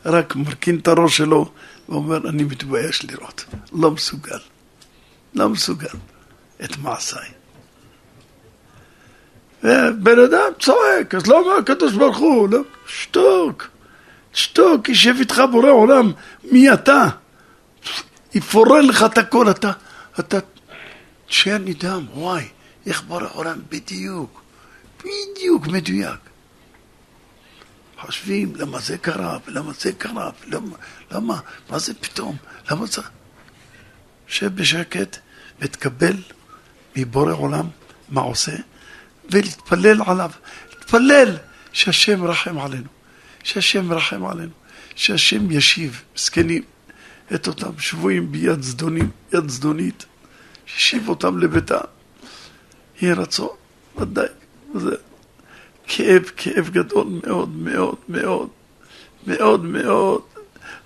רק 0.07 0.37
מרכין 0.37 0.79
את 0.79 0.89
הראש 0.89 1.17
שלו 1.17 1.53
ואומר, 1.89 2.29
אני 2.29 2.45
מתבייש 2.45 3.05
לראות. 3.05 3.45
לא 3.73 3.91
מסוגל. 3.91 4.39
לא 5.35 5.49
מסוגל 5.49 5.89
את 6.65 6.79
מעשיי. 6.79 7.29
בן 9.99 10.19
אדם 10.19 10.53
צועק, 10.61 11.15
אז 11.15 11.27
לא 11.27 11.39
אומר 11.39 11.59
הקדוש 11.59 11.95
ברוך 11.95 12.19
הוא? 12.19 12.49
לא, 12.49 12.61
שתוק, 12.87 13.69
שתוק, 14.33 14.89
יישב 14.89 15.15
איתך 15.19 15.43
בורא 15.51 15.71
עולם, 15.71 16.13
מי 16.53 16.73
אתה? 16.73 17.05
יפורר 18.35 18.81
לך 18.81 19.03
את 19.03 19.19
הכל, 19.19 19.51
אתה, 19.51 19.73
אתה 20.21 20.39
תשאר 21.27 21.59
נדהם, 21.59 22.07
וואי, 22.15 22.49
איך 22.87 23.03
בורא 23.03 23.27
עולם 23.33 23.59
בדיוק, 23.69 24.43
בדיוק 24.99 25.67
מדויק. 25.67 26.21
חושבים 27.99 28.57
למה 28.57 28.81
זה 28.81 28.99
קרה, 28.99 29.39
ולמה 29.47 29.73
זה 29.73 29.93
קרה, 29.93 30.31
ולמה, 30.47 30.77
למה, 31.11 31.41
מה 31.71 31.79
זה 31.79 31.95
פתאום, 31.95 32.37
למה 32.71 32.87
זה... 32.87 33.03
שב 34.27 34.55
בשקט 34.55 35.17
ותקבל 35.61 36.17
מבורא 36.97 37.33
עולם 37.33 37.69
מה 38.09 38.21
עושה. 38.21 38.57
ולהתפלל 39.31 40.03
עליו, 40.07 40.31
להתפלל 40.71 41.37
שהשם 41.73 42.25
רחם 42.25 42.59
עלינו, 42.59 42.89
שהשם 43.43 43.93
רחם 43.93 44.25
עלינו, 44.25 44.53
שהשם 44.95 45.51
ישיב, 45.51 46.03
זקנים, 46.17 46.63
את 47.35 47.49
אותם 47.49 47.79
שבויים 47.79 48.33
ביד 48.33 48.63
זדונים, 48.63 49.11
יד 49.33 49.49
זדונית, 49.49 50.05
שישיב 50.67 51.09
אותם 51.09 51.39
לביתם. 51.39 51.77
יהי 53.03 53.13
רצון, 53.13 53.49
ודאי, 53.97 54.27
זה 54.75 54.97
כאב, 55.87 56.23
כאב 56.37 56.69
גדול 56.69 57.07
מאוד 57.27 57.57
מאוד 57.57 57.97
מאוד, 58.09 58.49
מאוד 59.27 59.65
מאוד, 59.65 60.23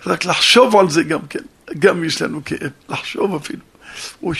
רק 0.07 0.25
לחשוב 0.25 0.77
על 0.77 0.91
זה 0.91 1.03
גם 1.03 1.27
כן, 1.27 1.45
גם 1.79 2.05
יש 2.05 2.23
לנו 2.23 2.45
כאב, 2.45 2.71
לחשוב 2.89 3.35
אפילו, 3.35 3.63
אוי, 4.23 4.37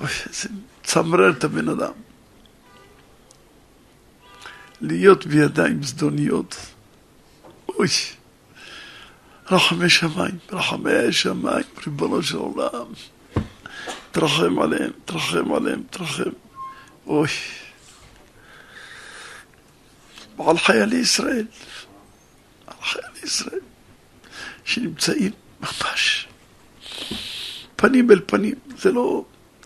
אוי, 0.00 0.08
זה 0.30 0.48
מצמרר 0.80 1.30
את 1.30 1.44
הבן 1.44 1.68
אדם. 1.68 1.92
להיות 4.80 5.26
בידיים 5.26 5.82
זדוניות. 5.82 6.56
אוי, 7.68 7.88
רחמי 9.50 9.90
שמיים, 9.90 10.38
רחמי 10.52 11.12
שמיים, 11.12 11.64
ריבונו 11.86 12.22
של 12.22 12.36
עולם. 12.36 12.86
תרחם 14.12 14.58
עליהם, 14.58 14.90
תרחם 15.04 15.52
עליהם, 15.52 15.82
תרחם. 15.90 16.30
אוי. 17.06 17.28
ועל 20.38 20.58
חיילי 20.58 20.96
ישראל, 20.96 21.46
על 22.66 22.76
חיילי 22.82 23.18
ישראל, 23.22 23.60
שנמצאים 24.64 25.32
ממש 25.60 26.26
פנים 27.76 28.10
אל 28.10 28.20
פנים, 28.26 28.54
זה 28.78 28.92
לא, 28.92 29.24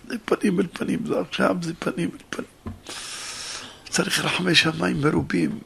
זה 0.08 0.16
פנים 0.24 0.60
אל 0.60 0.66
פנים, 0.72 1.06
זה 1.06 1.20
עכשיו 1.20 1.56
זה 1.62 1.74
פנים 1.78 2.10
אל 2.14 2.24
פנים. 2.30 2.74
צריך 3.88 4.24
רחמי 4.24 4.54
שמיים 4.54 5.00
מרובים. 5.00 5.58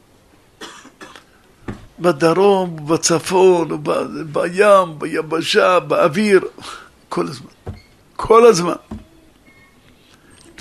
בדרום, 1.99 2.87
בצפון, 2.87 3.83
בים, 4.31 4.99
ביבשה, 4.99 5.79
באוויר, 5.79 6.41
כל 7.09 7.27
הזמן. 7.27 7.51
כל 8.15 8.45
הזמן. 8.45 8.75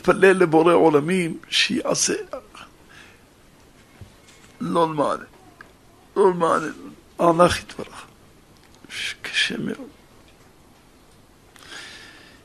תפלל 0.04 0.36
לבורא 0.36 0.72
עולמים 0.72 1.38
שיעשה 1.50 2.14
לא 4.60 4.88
למעלה. 4.88 5.24
לא 6.16 6.30
למעלה. 6.30 6.66
ענך 7.20 7.60
יתברך. 7.60 8.04
קשה 9.22 9.54
מאוד. 9.58 9.88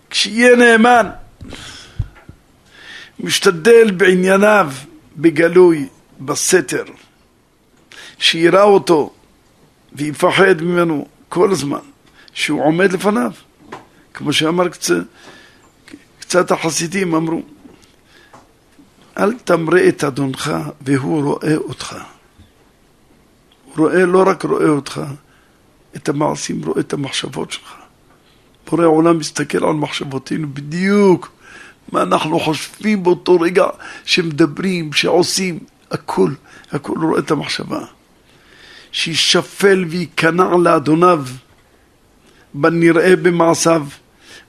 כשיהיה 0.09 0.55
נאמן, 0.55 1.09
משתדל 3.19 3.91
בענייניו, 3.91 4.71
בגלוי, 5.17 5.87
בסתר, 6.19 6.83
שיראה 8.17 8.63
אותו 8.63 9.13
ויפחד 9.93 10.61
ממנו 10.61 11.07
כל 11.29 11.51
הזמן 11.51 11.79
שהוא 12.33 12.63
עומד 12.63 12.91
לפניו. 12.93 13.31
כמו 14.13 14.33
שאמר 14.33 14.69
קצת, 14.69 14.95
קצת 16.29 16.51
החסידים 16.51 17.15
אמרו, 17.15 17.41
אל 19.17 19.33
תמרה 19.33 19.87
את 19.87 20.03
אדונך 20.03 20.53
והוא 20.81 21.23
רואה 21.23 21.55
אותך. 21.55 21.95
הוא 23.65 23.77
רואה, 23.77 24.05
לא 24.05 24.23
רק 24.27 24.45
רואה 24.45 24.67
אותך, 24.69 25.01
את 25.95 26.09
המעשים, 26.09 26.65
רואה 26.65 26.79
את 26.79 26.93
המחשבות 26.93 27.51
שלך. 27.51 27.75
בורא 28.69 28.83
העולם 28.83 29.17
מסתכל 29.17 29.65
על 29.65 29.73
מחשבותינו 29.73 30.47
בדיוק 30.53 31.31
מה 31.91 32.01
אנחנו 32.01 32.39
חושבים 32.39 33.03
באותו 33.03 33.39
רגע 33.39 33.67
שמדברים, 34.05 34.93
שעושים, 34.93 35.59
הכל, 35.91 36.31
הכל 36.71 36.97
רואה 37.01 37.19
את 37.19 37.31
המחשבה. 37.31 37.85
שישפל 38.91 39.85
וייכנע 39.89 40.57
לאדוניו 40.57 41.25
בנראה 42.53 43.15
במעשיו, 43.15 43.87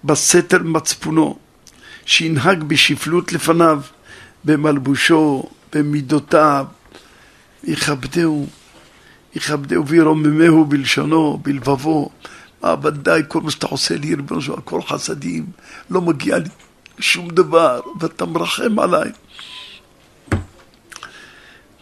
בסתר 0.05 0.63
מצפונו, 0.63 1.39
שינהג 2.11 2.63
בשפלות 2.63 3.33
לפניו, 3.33 3.83
במלבושו, 4.45 5.51
במידותיו, 5.73 6.67
יכבדהו, 7.65 8.47
יכבדהו 9.35 9.87
וירוממהו 9.87 10.65
בלשונו, 10.65 11.39
בלבבו. 11.43 12.11
מה 12.63 12.75
ודאי 12.83 13.23
כל 13.29 13.41
מה 13.41 13.51
שאתה 13.51 13.67
עושה 13.67 13.97
לי, 13.97 14.15
ריבונו 14.15 14.43
שלו, 14.43 14.59
הכל 14.59 14.83
חסדים, 14.83 15.47
לא 15.91 16.01
מגיע 16.01 16.39
לי 16.39 16.49
שום 16.99 17.29
דבר, 17.29 17.81
ואתה 18.01 18.27
מרחם 18.27 18.79
עליי. 18.79 19.11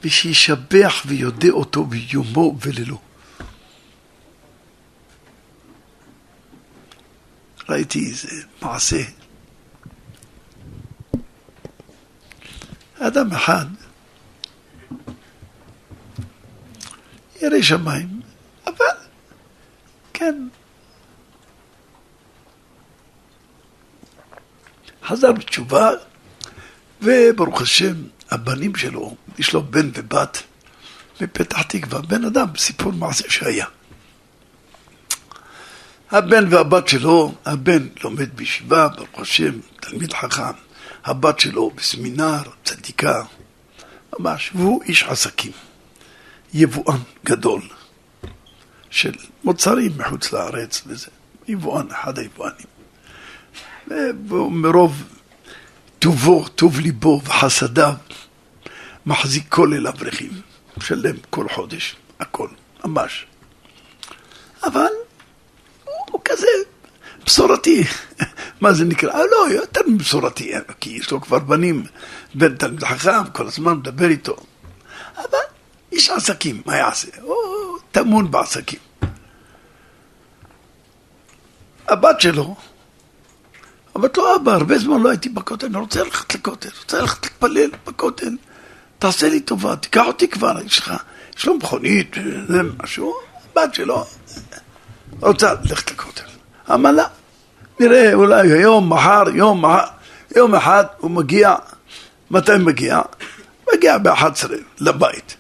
ושישבח 0.05 1.03
ויודה 1.07 1.51
אותו 1.51 1.85
ביומו 1.85 2.57
ולילו. 2.63 2.99
ראיתי 7.69 8.07
איזה 8.07 8.43
מעשה. 8.63 9.18
אדם 12.99 13.33
אחד, 13.33 13.67
ירא 17.43 17.63
שמיים, 17.63 18.21
אבל, 18.67 18.97
כן, 20.13 20.49
חזר 25.05 25.33
בתשובה, 25.33 25.91
וברוך 27.03 27.63
השם, 27.63 27.95
הבנים 28.31 28.77
שלו, 28.77 29.17
יש 29.39 29.53
לו 29.53 29.63
בן 29.63 29.91
ובת 29.95 30.43
מפתח 31.21 31.63
תקווה, 31.63 32.01
בן 32.01 32.25
אדם, 32.25 32.47
סיפור 32.57 32.93
מעשה 32.93 33.31
שהיה. 33.31 33.67
הבן 36.11 36.55
והבת 36.55 36.89
שלו, 36.89 37.35
הבן 37.45 37.89
לומד 38.05 38.37
בישיבה, 38.37 38.89
ברוך 38.89 39.21
השם, 39.21 39.53
תלמיד 39.81 40.13
חכם, 40.13 40.68
הבת 41.05 41.39
שלו 41.39 41.71
בסמינר, 41.71 42.43
צדיקה, 42.65 43.23
ממש, 44.19 44.51
והוא 44.55 44.83
איש 44.83 45.03
עסקים, 45.03 45.53
יבואן 46.55 46.99
גדול 47.25 47.63
של 48.91 49.13
מוצרים 49.45 49.93
מחוץ 49.97 50.33
לארץ 50.33 50.83
וזה, 50.87 51.09
יבואן, 51.49 51.91
אחד 51.91 52.19
היבואנים. 52.19 52.67
ומרוב 54.29 55.03
טובו, 55.99 56.49
טוב 56.49 56.81
ליבו 56.81 57.21
וחסדיו, 57.25 57.95
מחזיק 59.07 59.45
כולל 59.49 59.87
אברכים, 59.87 60.31
משלם 60.77 61.17
כל 61.31 61.49
חודש, 61.49 61.97
הכל, 62.21 62.49
ממש. 62.85 63.27
אבל 64.65 64.93
הוא 65.85 66.21
כזה 66.25 66.47
בשורתי. 67.29 67.85
מה 68.61 68.73
זה 68.73 68.85
נקרא? 68.85 69.23
לא, 69.31 69.53
יותר 69.53 69.81
מבשורתי, 69.87 70.53
כי 70.81 70.91
יש 70.91 71.11
לו 71.11 71.21
כבר 71.21 71.39
בנים, 71.39 71.85
בן 72.35 72.57
תלמיד 72.57 72.85
חכם, 72.85 73.31
כל 73.33 73.47
הזמן 73.47 73.73
מדבר 73.73 74.09
איתו. 74.09 74.37
אבל 75.17 75.39
איש 75.93 76.11
עסקים, 76.11 76.63
מה 76.67 76.77
יעשה? 76.77 77.09
הוא 77.21 77.37
טמון 77.93 78.31
בעסקים. 78.31 78.79
הבת 81.89 82.21
שלו, 82.21 82.57
אמרת 83.97 84.17
לו, 84.17 84.37
אבא, 84.37 84.53
הרבה 84.53 84.79
זמן 84.79 85.01
לא 85.01 85.09
הייתי 85.09 85.29
בכותל, 85.29 85.67
אני 85.67 85.77
רוצה 85.77 86.05
ללכת 86.05 86.35
לכותל, 86.35 86.69
רוצה 86.81 87.01
ללכת 87.01 87.25
להתפלל 87.25 87.71
בכותל. 87.87 88.37
תעשה 88.99 89.29
לי 89.29 89.41
טובה, 89.41 89.77
תיקח 89.77 90.05
אותי 90.07 90.29
כבר, 90.29 90.63
יש 90.67 90.79
לך, 90.79 90.95
יש 91.39 91.47
לו 91.47 91.55
מכונית, 91.55 92.17
זה 92.49 92.63
משהו, 92.83 93.15
הבת 93.53 93.75
שלו 93.75 94.05
רוצה 95.21 95.55
ללכת 95.55 95.91
לכותל. 95.91 96.25
אמר 96.75 96.93
לה, 96.93 97.05
נראה 97.81 98.15
אולי 98.15 98.53
היום, 98.53 98.93
מחר, 98.93 99.25
יום, 99.35 99.65
מחר, 99.65 99.85
יום 100.37 100.55
אחד 100.55 100.85
הוא 100.99 101.11
מגיע, 101.11 101.55
מתי 102.31 102.53
מגיע? 102.61 103.01
מגיע 103.75 103.99
ב-11 103.99 104.53
לבית, 104.81 105.37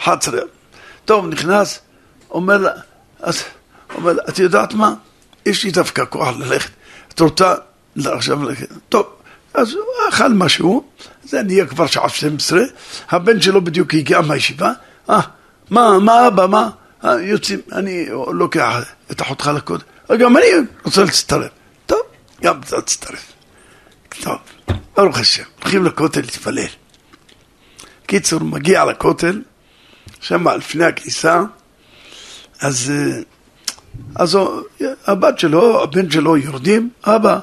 11. 0.00 0.40
טוב, 1.04 1.26
נכנס, 1.26 1.80
אומר 2.30 2.56
לה, 2.56 2.70
אז, 3.20 3.42
אומר 3.94 4.12
לה, 4.12 4.22
את 4.28 4.38
יודעת 4.38 4.74
מה? 4.74 4.94
יש 5.46 5.64
לי 5.64 5.70
דווקא 5.70 6.04
כוח 6.08 6.28
ללכת. 6.38 6.70
את 7.14 7.20
רוצה 7.20 7.54
עכשיו, 8.04 8.38
טוב, 8.88 9.06
אז 9.54 9.72
הוא 9.72 9.84
אכל 10.08 10.28
משהו, 10.28 10.84
זה 11.24 11.42
נהיה 11.42 11.66
כבר 11.66 11.86
שעה 11.86 12.08
12, 12.08 12.60
הבן 13.10 13.40
שלו 13.40 13.64
בדיוק 13.64 13.94
הגיע 13.94 14.20
מהישיבה, 14.20 14.72
אה, 15.10 15.20
מה, 15.70 15.98
מה 15.98 16.28
אבא, 16.28 16.46
מה? 16.46 16.70
אה, 17.04 17.20
יוצאים, 17.20 17.60
אני 17.72 18.06
לוקח 18.32 18.76
את 19.10 19.22
אחותך 19.22 19.50
לקוד, 19.56 19.82
גם 20.18 20.36
אני 20.36 20.46
רוצה 20.84 21.04
להצטרף. 21.04 21.50
גם 22.44 22.60
אתה 22.60 22.80
תצטרף. 22.80 23.32
טוב, 24.22 24.36
ברוך 24.96 25.18
השם, 25.18 25.42
הולכים 25.62 25.84
לכותל 25.84 26.20
להתפלל. 26.20 26.66
קיצור, 28.06 28.40
מגיע 28.40 28.84
לכותל, 28.84 29.42
שם 30.20 30.48
לפני 30.48 30.84
הכניסה, 30.84 31.42
אז, 32.60 32.92
אה, 32.94 33.20
אז 34.14 34.38
הבת 35.06 35.38
שלו, 35.38 35.82
הבן 35.82 36.10
שלו 36.10 36.36
יורדים, 36.36 36.90
אבא, 37.04 37.38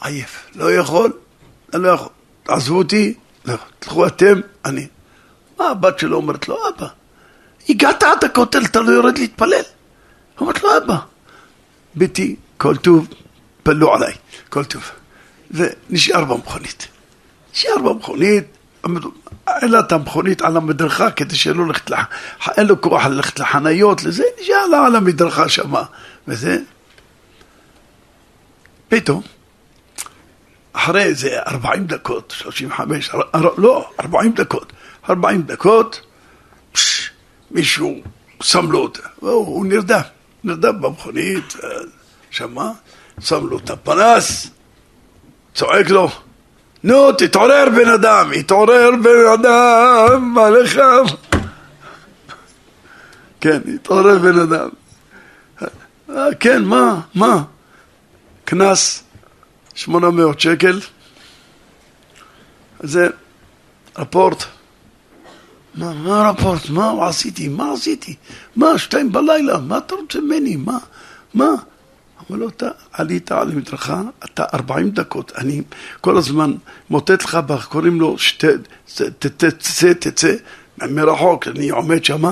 עייף, 0.00 0.46
לא 0.54 0.72
יכול, 0.72 1.12
אני 1.74 1.82
לא 1.82 1.88
יכול, 1.88 2.08
תעזבו 2.42 2.78
אותי, 2.78 3.14
לא, 3.44 3.54
תלכו 3.78 4.06
אתם, 4.06 4.40
אני. 4.64 4.86
מה 5.58 5.68
הבת 5.68 5.98
שלו 5.98 6.16
אומרת 6.16 6.48
לו, 6.48 6.58
אבא, 6.68 6.86
הגעת 7.68 8.02
עד 8.02 8.24
הכותל, 8.24 8.64
אתה 8.64 8.80
לא 8.80 8.90
יורד 8.90 9.18
להתפלל? 9.18 9.62
אומרת 10.40 10.62
לו, 10.62 10.70
אבא, 10.76 10.96
ביתי, 11.94 12.36
כל 12.56 12.76
טוב, 12.76 13.06
פלו 13.66 13.94
עליי, 13.94 14.12
כל 14.48 14.64
טוב. 14.64 14.90
ונשאר 15.50 16.24
במכונית. 16.24 16.88
נשאר 17.54 17.78
במכונית, 17.78 18.44
אין 19.48 19.70
לה 19.70 19.80
את 19.80 19.92
המכונית 19.92 20.42
על 20.42 20.56
המדרכה 20.56 21.10
כדי 21.10 21.36
שלא 21.36 21.66
ללכת, 21.66 21.90
לח... 21.90 22.06
אין 22.56 22.66
לו 22.66 22.80
כוח 22.80 23.06
ללכת 23.06 23.38
לחניות, 23.38 24.04
לזה, 24.04 24.22
נשאר 24.40 24.66
לה 24.66 24.86
על 24.86 24.96
המדרכה 24.96 25.48
שמה, 25.48 25.82
וזה. 26.28 26.58
פתאום 28.88 29.22
אחרי 30.72 31.02
איזה 31.02 31.38
40 31.46 31.86
דקות, 31.86 32.34
35, 32.36 33.10
לא, 33.58 33.90
40 34.00 34.32
דקות, 34.32 34.72
40 35.10 35.42
דקות, 35.42 36.00
פש, 36.72 37.10
מישהו 37.50 38.02
שם 38.42 38.72
לו 38.72 38.78
אותה, 38.78 39.02
הוא 39.20 39.66
נרדם, 39.66 40.00
נרדם 40.44 40.80
במכונית, 40.80 41.56
אה, 41.64 41.68
שמע, 42.30 42.70
שם 43.20 43.46
לו 43.46 43.58
את 43.58 43.70
הפנס, 43.70 44.50
צועק 45.54 45.90
לו, 45.90 46.10
נו, 46.82 47.12
תתעורר 47.12 47.64
בן 47.76 47.88
אדם, 47.88 48.32
התעורר 48.38 48.90
בן 49.02 49.26
אדם, 49.34 50.34
מה 50.34 50.50
לך? 50.50 50.80
כן, 53.40 53.60
התעורר 53.74 54.18
בן 54.18 54.38
אדם. 54.38 54.68
אה, 56.10 56.34
כן, 56.40 56.64
מה, 56.64 57.00
מה? 57.14 57.42
קנס 58.44 59.02
800 59.74 60.40
שקל, 60.40 60.80
זה 62.80 63.08
רפורט. 63.98 64.44
מה, 65.74 65.92
מה 65.92 66.30
רפורט? 66.30 66.70
מה 66.70 67.08
עשיתי? 67.08 67.48
מה 67.48 67.72
עשיתי? 67.72 68.14
מה, 68.56 68.78
שתיים 68.78 69.12
בלילה? 69.12 69.58
מה 69.58 69.78
אתה 69.78 69.94
רוצה 69.94 70.20
ממני? 70.20 70.56
מה? 70.56 70.78
מה? 71.34 71.50
אמר 72.30 72.38
לו, 72.38 72.48
אתה 72.48 72.68
עלית 72.92 73.32
על 73.32 73.50
המדרכה, 73.50 74.02
אתה 74.24 74.44
40 74.54 74.90
דקות, 74.90 75.32
אני 75.38 75.62
כל 76.00 76.16
הזמן 76.16 76.54
מוטט 76.90 77.24
לך, 77.24 77.38
קוראים 77.68 78.00
לו, 78.00 78.16
תצא, 79.18 79.92
תצא, 79.92 80.34
מרחוק, 80.82 81.48
אני 81.48 81.68
עומד 81.68 82.04
שם, 82.04 82.24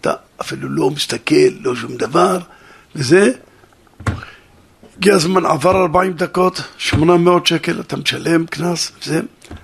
אתה 0.00 0.12
אפילו 0.40 0.68
לא 0.68 0.90
מסתכל, 0.90 1.34
לא 1.60 1.76
שום 1.76 1.96
דבר, 1.96 2.38
וזה 2.94 3.32
הגיע 4.96 5.14
הזמן, 5.14 5.46
עבר 5.46 5.76
40 5.76 6.12
דקות, 6.12 6.60
800 6.78 7.46
שקל, 7.46 7.80
אתה 7.80 7.96
משלם 7.96 8.46
קנס, 8.46 8.92
זה, 9.02 9.20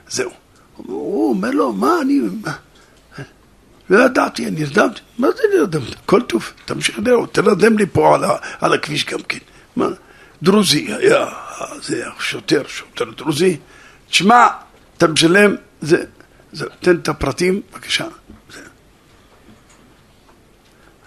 זהו. 0.08 0.30
הוא 0.76 1.30
אומר 1.30 1.50
לו, 1.50 1.72
מה 1.72 1.94
אני... 2.02 2.20
לא 3.90 4.04
ידעתי, 4.04 4.46
אני 4.46 4.60
נרדמתי. 4.60 5.00
מה 5.18 5.28
זה 5.36 5.42
נרדמת? 5.58 5.94
הכל 6.04 6.22
טוב, 6.22 6.52
תמשיך 6.64 6.98
לראות, 7.04 7.34
תרדם 7.34 7.78
לי 7.78 7.86
פה 7.86 8.14
על, 8.14 8.24
על 8.60 8.72
הכביש 8.72 9.04
גם 9.04 9.18
כן. 9.28 9.38
מה? 9.76 9.86
דרוזי 10.42 10.92
היה, 10.92 11.26
זה 11.82 12.04
שוטר, 12.18 12.62
שוטר 12.68 13.04
דרוזי, 13.16 13.56
תשמע, 14.10 14.46
אתה 14.96 15.08
משלם, 15.08 15.54
זה, 15.80 16.04
זה, 16.52 16.66
תן 16.80 16.96
את 16.96 17.08
הפרטים, 17.08 17.60
בבקשה. 17.72 18.06
זה. 18.52 18.60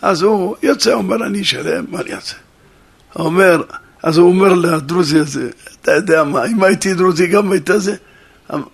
אז 0.01 0.21
הוא 0.21 0.55
יוצא, 0.63 0.93
אומר, 0.93 1.25
אני 1.25 1.41
אשלם, 1.41 1.85
מה 1.89 2.01
אני 2.01 2.13
אעשה? 2.13 2.35
הוא 3.13 3.25
אומר, 3.25 3.63
אז 4.03 4.17
הוא 4.17 4.29
אומר 4.29 4.53
לדרוזי 4.53 5.19
הזה, 5.19 5.49
אתה 5.81 5.91
יודע 5.91 6.23
מה, 6.23 6.45
אם 6.45 6.63
הייתי 6.63 6.93
דרוזי 6.93 7.27
גם 7.27 7.51
היית 7.51 7.69
זה? 7.77 7.95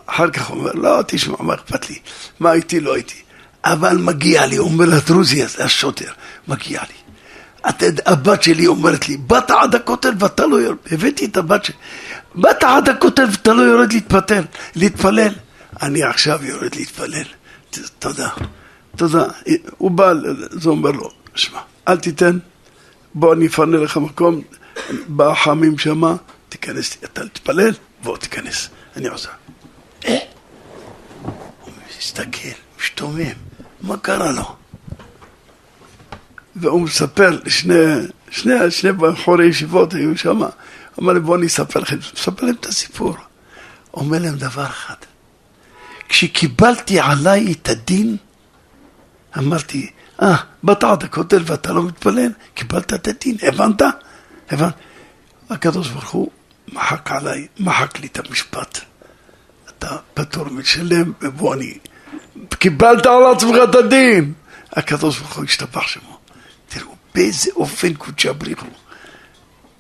אחר 0.06 0.30
כך 0.30 0.48
הוא 0.48 0.58
אומר, 0.58 0.72
לא, 0.74 1.00
תשמע, 1.08 1.36
מה 1.40 1.54
אכפת 1.54 1.90
לי? 1.90 2.00
מה 2.40 2.52
הייתי, 2.52 2.80
לא 2.80 2.94
הייתי. 2.94 3.22
אבל 3.64 3.98
מגיע 3.98 4.46
לי, 4.46 4.58
אומר 4.58 4.86
לדרוזי 4.86 5.44
הזה, 5.44 5.66
השוטר, 5.66 6.12
מגיע 6.48 6.82
לי. 6.82 6.99
יודע, 7.82 8.04
הבת 8.06 8.44
שלי 8.44 8.68
אומרת 8.68 9.10
לי, 9.10 9.18
באת 9.18 9.52
עד 9.52 9.76
הכותל 9.76 10.14
ואתה 10.20 10.46
לא 10.46 10.56
יורד, 10.56 10.78
הבאתי 10.92 11.26
את 11.26 11.38
הבת 11.38 11.66
שלי, 11.66 11.76
באת 12.36 12.64
עד 12.64 12.90
הכותל 12.90 13.26
ואתה 13.32 13.54
לא 13.54 13.62
יורד 13.62 13.94
להתפטר, 13.94 14.42
להתפלל. 14.76 15.34
אני 15.82 16.04
עכשיו 16.04 16.46
יורד 16.46 16.76
להתפלל. 16.76 17.24
תודה, 18.00 18.30
תודה. 18.96 19.26
הוא 19.78 19.92
בא, 19.92 20.14
זה 20.52 20.70
אומר 20.70 20.92
לו, 20.92 21.12
שמע, 21.36 21.60
אל 21.88 21.98
תיתן, 21.98 22.38
בוא 23.14 23.34
אני 23.34 23.48
אפנה 23.48 23.78
לך 23.78 23.98
מקום, 23.98 24.42
בא 25.08 25.34
חמים 25.34 25.78
שמה, 25.78 26.16
תיכנס, 26.50 26.98
אתה 27.04 27.28
תתפלל, 27.28 27.72
בוא 28.04 28.18
תיכנס, 28.18 28.70
אני 28.96 29.08
עושה. 29.08 29.30
אה? 30.06 30.18
הוא 31.62 31.74
מסתכל, 32.00 32.50
משתומם, 32.80 33.34
מה 33.82 33.98
קרה 33.98 34.32
לו? 34.32 34.56
והוא 36.56 36.82
מספר 36.82 37.40
לשני, 37.46 37.76
שני, 38.32 38.72
שני 38.72 38.92
בחורי 38.92 39.46
ישיבות 39.46 39.94
היו 39.94 40.18
שם, 40.18 40.42
אמר 41.00 41.14
לי 41.14 41.20
בואו 41.20 41.38
אני 41.38 41.48
אספר 41.48 41.80
לכם, 41.80 41.98
מספר 42.14 42.46
להם 42.46 42.56
את 42.60 42.66
הסיפור. 42.66 43.16
אומר 43.94 44.20
להם 44.20 44.36
דבר 44.36 44.66
אחד, 44.66 44.96
כשקיבלתי 46.10 47.00
עליי 47.00 47.52
את 47.52 47.70
הדין, 47.70 48.18
אמרתי, 49.38 49.90
אה, 50.22 50.36
באת 50.64 50.84
עד 50.84 51.04
הכותל 51.04 51.44
ואתה 51.46 51.74
לא 51.74 51.84
מתפלל, 51.84 52.32
קיבלת 52.54 52.94
את 52.94 53.08
הדין, 53.08 53.38
הבנת? 53.42 53.82
הבנת? 54.50 54.74
הקדוש 55.50 55.90
ברוך 55.90 56.10
הוא 56.10 56.30
מחק 56.74 57.12
עליי, 57.12 57.48
מחק 57.60 58.00
לי 58.00 58.08
את 58.08 58.28
המשפט. 58.28 58.80
אתה 59.70 59.98
פטור 60.14 60.46
משלם, 60.46 61.12
ובוא 61.22 61.54
אני... 61.54 61.78
קיבלת 62.50 63.06
על 63.06 63.26
עצמך 63.36 63.56
את 63.70 63.76
הדין. 63.76 64.34
הקדוש 64.74 65.20
ברוך 65.20 65.36
הוא 65.36 65.44
השתבח 65.44 65.88
שמו. 65.88 66.09
באיזה 67.16 67.52
אופן 67.56 67.94
קודשא 67.94 68.32
בריחו. 68.32 68.66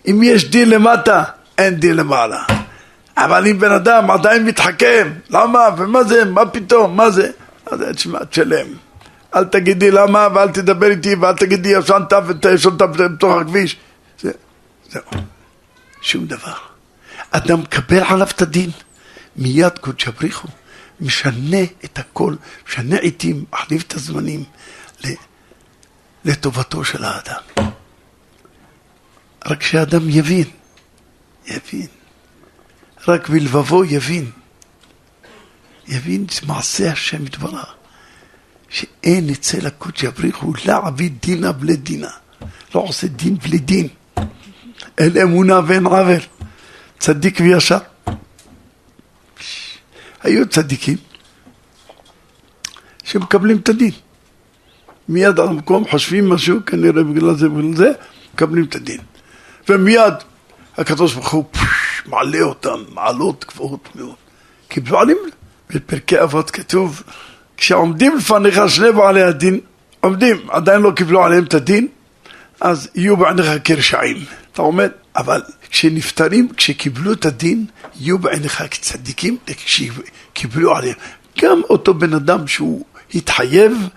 אם 0.07 0.19
יש 0.23 0.49
דין 0.49 0.69
למטה, 0.69 1.23
אין 1.57 1.75
דין 1.75 1.95
למעלה. 1.95 2.43
אבל 3.17 3.47
אם 3.47 3.59
בן 3.59 3.71
אדם 3.71 4.11
עדיין 4.11 4.45
מתחכם, 4.45 5.13
למה? 5.29 5.59
ומה 5.77 6.03
זה? 6.03 6.25
מה 6.25 6.45
פתאום? 6.45 6.97
מה 6.97 7.09
זה? 7.09 7.31
אז 7.65 7.79
תשמע, 7.95 8.19
תשלם. 8.23 8.67
אל 9.35 9.45
תגידי 9.45 9.91
למה, 9.91 10.27
ואל 10.33 10.49
תדבר 10.49 10.91
איתי, 10.91 11.15
ואל 11.15 11.35
תגידי 11.35 11.69
ישנת 11.69 12.13
וישנת 12.45 12.81
בתוך 12.81 13.35
הכביש. 13.41 13.77
זה, 14.19 14.31
זהו. 14.89 15.03
שום 16.01 16.25
דבר. 16.25 16.53
אדם 17.31 17.59
מקבל 17.59 18.03
עליו 18.03 18.27
את 18.27 18.41
הדין, 18.41 18.69
מיד 19.35 19.77
קודשא 19.77 20.11
בריחו, 20.11 20.47
משנה 21.01 21.63
את 21.85 21.99
הכל, 21.99 22.35
משנה 22.67 22.97
עיתים, 22.97 23.45
מחליף 23.53 23.83
את 23.83 23.93
הזמנים 23.93 24.43
לטובתו 26.25 26.85
של 26.85 27.03
האדם. 27.03 27.69
רק 29.45 29.63
שהאדם 29.63 30.09
יבין, 30.09 30.49
יבין, 31.45 31.87
רק 33.07 33.29
בלבבו 33.29 33.85
יבין, 33.85 34.31
יבין 35.87 36.25
את 36.25 36.43
מעשה 36.43 36.91
השם 36.91 37.25
יתברך, 37.25 37.73
שאין 38.69 39.29
אצל 39.29 39.67
הקודש 39.67 40.03
יבריחו 40.03 40.53
להעביד 40.65 41.17
דינה 41.21 41.51
בלי 41.51 41.75
דינה, 41.75 42.11
לא 42.75 42.79
עושה 42.79 43.07
דין 43.07 43.37
בלי 43.37 43.57
דין, 43.57 43.87
אין 44.97 45.17
אמונה 45.17 45.59
ואין 45.67 45.85
עוול, 45.85 46.21
צדיק 46.99 47.39
וישר. 47.39 47.77
היו 50.23 50.49
צדיקים 50.49 50.97
שמקבלים 53.03 53.57
את 53.57 53.69
הדין. 53.69 53.91
מיד 55.09 55.39
על 55.39 55.47
המקום 55.47 55.87
חושבים 55.89 56.29
משהו, 56.29 56.59
כנראה 56.65 57.03
בגלל 57.03 57.35
זה 57.35 57.47
ובגלל 57.47 57.75
זה, 57.75 57.91
מקבלים 58.33 58.63
את 58.63 58.75
הדין. 58.75 58.99
ומיד 59.69 60.13
הקדוש 60.77 61.13
ברוך 61.13 61.29
הוא 61.29 61.45
מעלה 62.05 62.41
אותם, 62.41 62.83
מעלות 62.93 63.45
גבוהות 63.49 63.89
מאוד. 63.95 64.15
כי 64.69 64.79
בעלים, 64.79 65.17
בפרקי 65.69 66.21
אבות 66.23 66.51
כתוב, 66.51 67.03
כשעומדים 67.57 68.17
לפניך 68.17 68.61
שני 68.67 68.91
בעלי 68.91 69.21
הדין, 69.21 69.59
עומדים, 69.99 70.37
עדיין 70.49 70.81
לא 70.81 70.91
קיבלו 70.91 71.23
עליהם 71.23 71.43
את 71.43 71.53
הדין, 71.53 71.87
אז 72.61 72.89
יהיו 72.95 73.17
בעיניך 73.17 73.47
כרשעים. 73.63 74.17
אתה 74.53 74.61
עומד, 74.61 74.89
אבל 75.15 75.41
כשנפטרים, 75.69 76.49
כשקיבלו 76.57 77.13
את 77.13 77.25
הדין, 77.25 77.65
יהיו 77.99 78.19
בעיניך 78.19 78.63
כצדיקים, 78.71 79.37
כשקיבלו 79.45 80.75
עליהם. 80.75 80.95
גם 81.41 81.61
אותו 81.69 81.93
בן 81.93 82.13
אדם 82.13 82.47
שהוא 82.47 82.85
התחייב, 83.13 83.89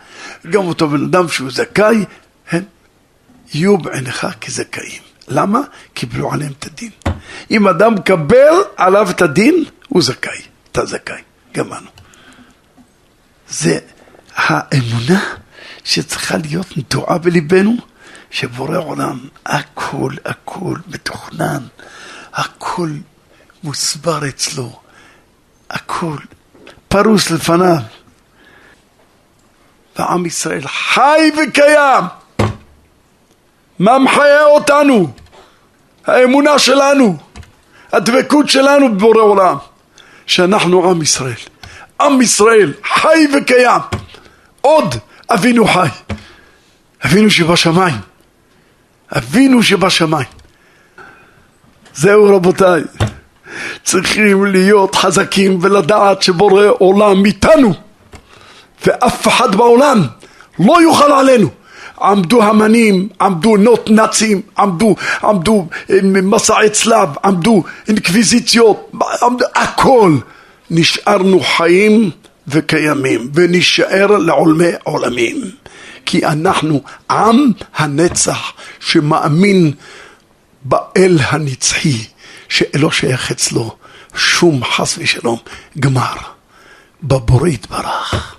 גם 0.50 0.62
אותו 0.62 0.88
בן 0.88 1.04
אדם 1.04 1.28
שהוא 1.28 1.50
זכאי, 1.50 2.04
הם 2.50 2.62
יהיו 3.54 3.78
בעיניך 3.78 4.26
כזכאים. 4.40 5.02
למה? 5.28 5.60
קיבלו 5.94 6.32
עליהם 6.32 6.52
את 6.58 6.66
הדין. 6.66 6.90
אם 7.50 7.68
אדם 7.68 7.94
מקבל 7.94 8.52
עליו 8.76 9.10
את 9.10 9.22
הדין, 9.22 9.64
הוא 9.88 10.02
זכאי. 10.02 10.42
אתה 10.72 10.86
זכאי, 10.86 11.22
גם 11.54 11.72
אנו. 11.72 11.90
זה 13.48 13.78
האמונה 14.34 15.34
שצריכה 15.84 16.36
להיות 16.36 16.76
נטועה 16.76 17.18
בליבנו, 17.18 17.76
שבורא 18.30 18.78
עולם, 18.78 19.18
הכל, 19.46 20.12
הכל 20.24 20.74
מתוכנן, 20.88 21.62
הכל 22.32 22.90
מוסבר 23.62 24.28
אצלו, 24.28 24.80
הכל 25.70 26.16
פרוס 26.88 27.30
לפניו. 27.30 27.82
ועם 29.98 30.26
ישראל 30.26 30.66
חי 30.66 31.30
וקיים. 31.36 32.04
מה 33.78 33.98
מחיה 33.98 34.44
אותנו? 34.44 35.12
האמונה 36.06 36.58
שלנו, 36.58 37.16
הדבקות 37.92 38.48
שלנו 38.48 38.92
בבורא 38.94 39.20
עולם, 39.22 39.56
שאנחנו 40.26 40.90
עם 40.90 41.02
ישראל. 41.02 41.34
עם 42.00 42.20
ישראל 42.20 42.72
חי 42.84 43.26
וקיים. 43.34 43.80
עוד 44.60 44.94
אבינו 45.30 45.66
חי. 45.66 45.88
אבינו 47.06 47.30
שבשמיים. 47.30 47.94
אבינו 49.16 49.62
שבשמיים. 49.62 50.28
זהו 51.94 52.36
רבותיי, 52.36 52.82
צריכים 53.84 54.44
להיות 54.44 54.94
חזקים 54.94 55.58
ולדעת 55.62 56.22
שבורא 56.22 56.64
עולם 56.78 57.24
איתנו 57.24 57.74
ואף 58.86 59.28
אחד 59.28 59.54
בעולם 59.54 60.02
לא 60.58 60.82
יוכל 60.82 61.12
עלינו. 61.12 61.48
עמדו 62.02 62.42
המנים, 62.42 63.08
עמדו 63.20 63.56
נוט 63.56 63.90
נאצים, 63.90 64.42
עמדו, 64.58 64.94
עמדו 65.24 65.66
אה, 65.90 65.98
מסעי 66.02 66.70
צלב, 66.70 67.08
עמדו 67.24 67.64
אינקוויזיציות, 67.88 68.92
עמדו, 69.22 69.44
הכל. 69.54 70.16
נשארנו 70.70 71.40
חיים 71.40 72.10
וקיימים, 72.48 73.30
ונישאר 73.34 74.06
לעולמי 74.06 74.70
עולמים. 74.84 75.40
כי 76.06 76.26
אנחנו 76.26 76.82
עם 77.10 77.52
הנצח 77.76 78.52
שמאמין 78.80 79.72
באל 80.64 81.18
הנצחי, 81.20 82.04
שלא 82.48 82.90
שייך 82.90 83.30
אצלו 83.30 83.76
שום 84.14 84.64
חס 84.64 84.98
ושלום 84.98 85.38
גמר, 85.80 86.14
בבורא 87.02 87.48
יתברך. 87.48 88.36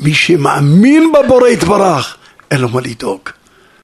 מי 0.00 0.14
שמאמין 0.14 1.12
בבורא 1.12 1.48
יתברך, 1.48 2.16
אין 2.50 2.60
לו 2.60 2.68
מה 2.68 2.80
לדאוג. 2.80 3.20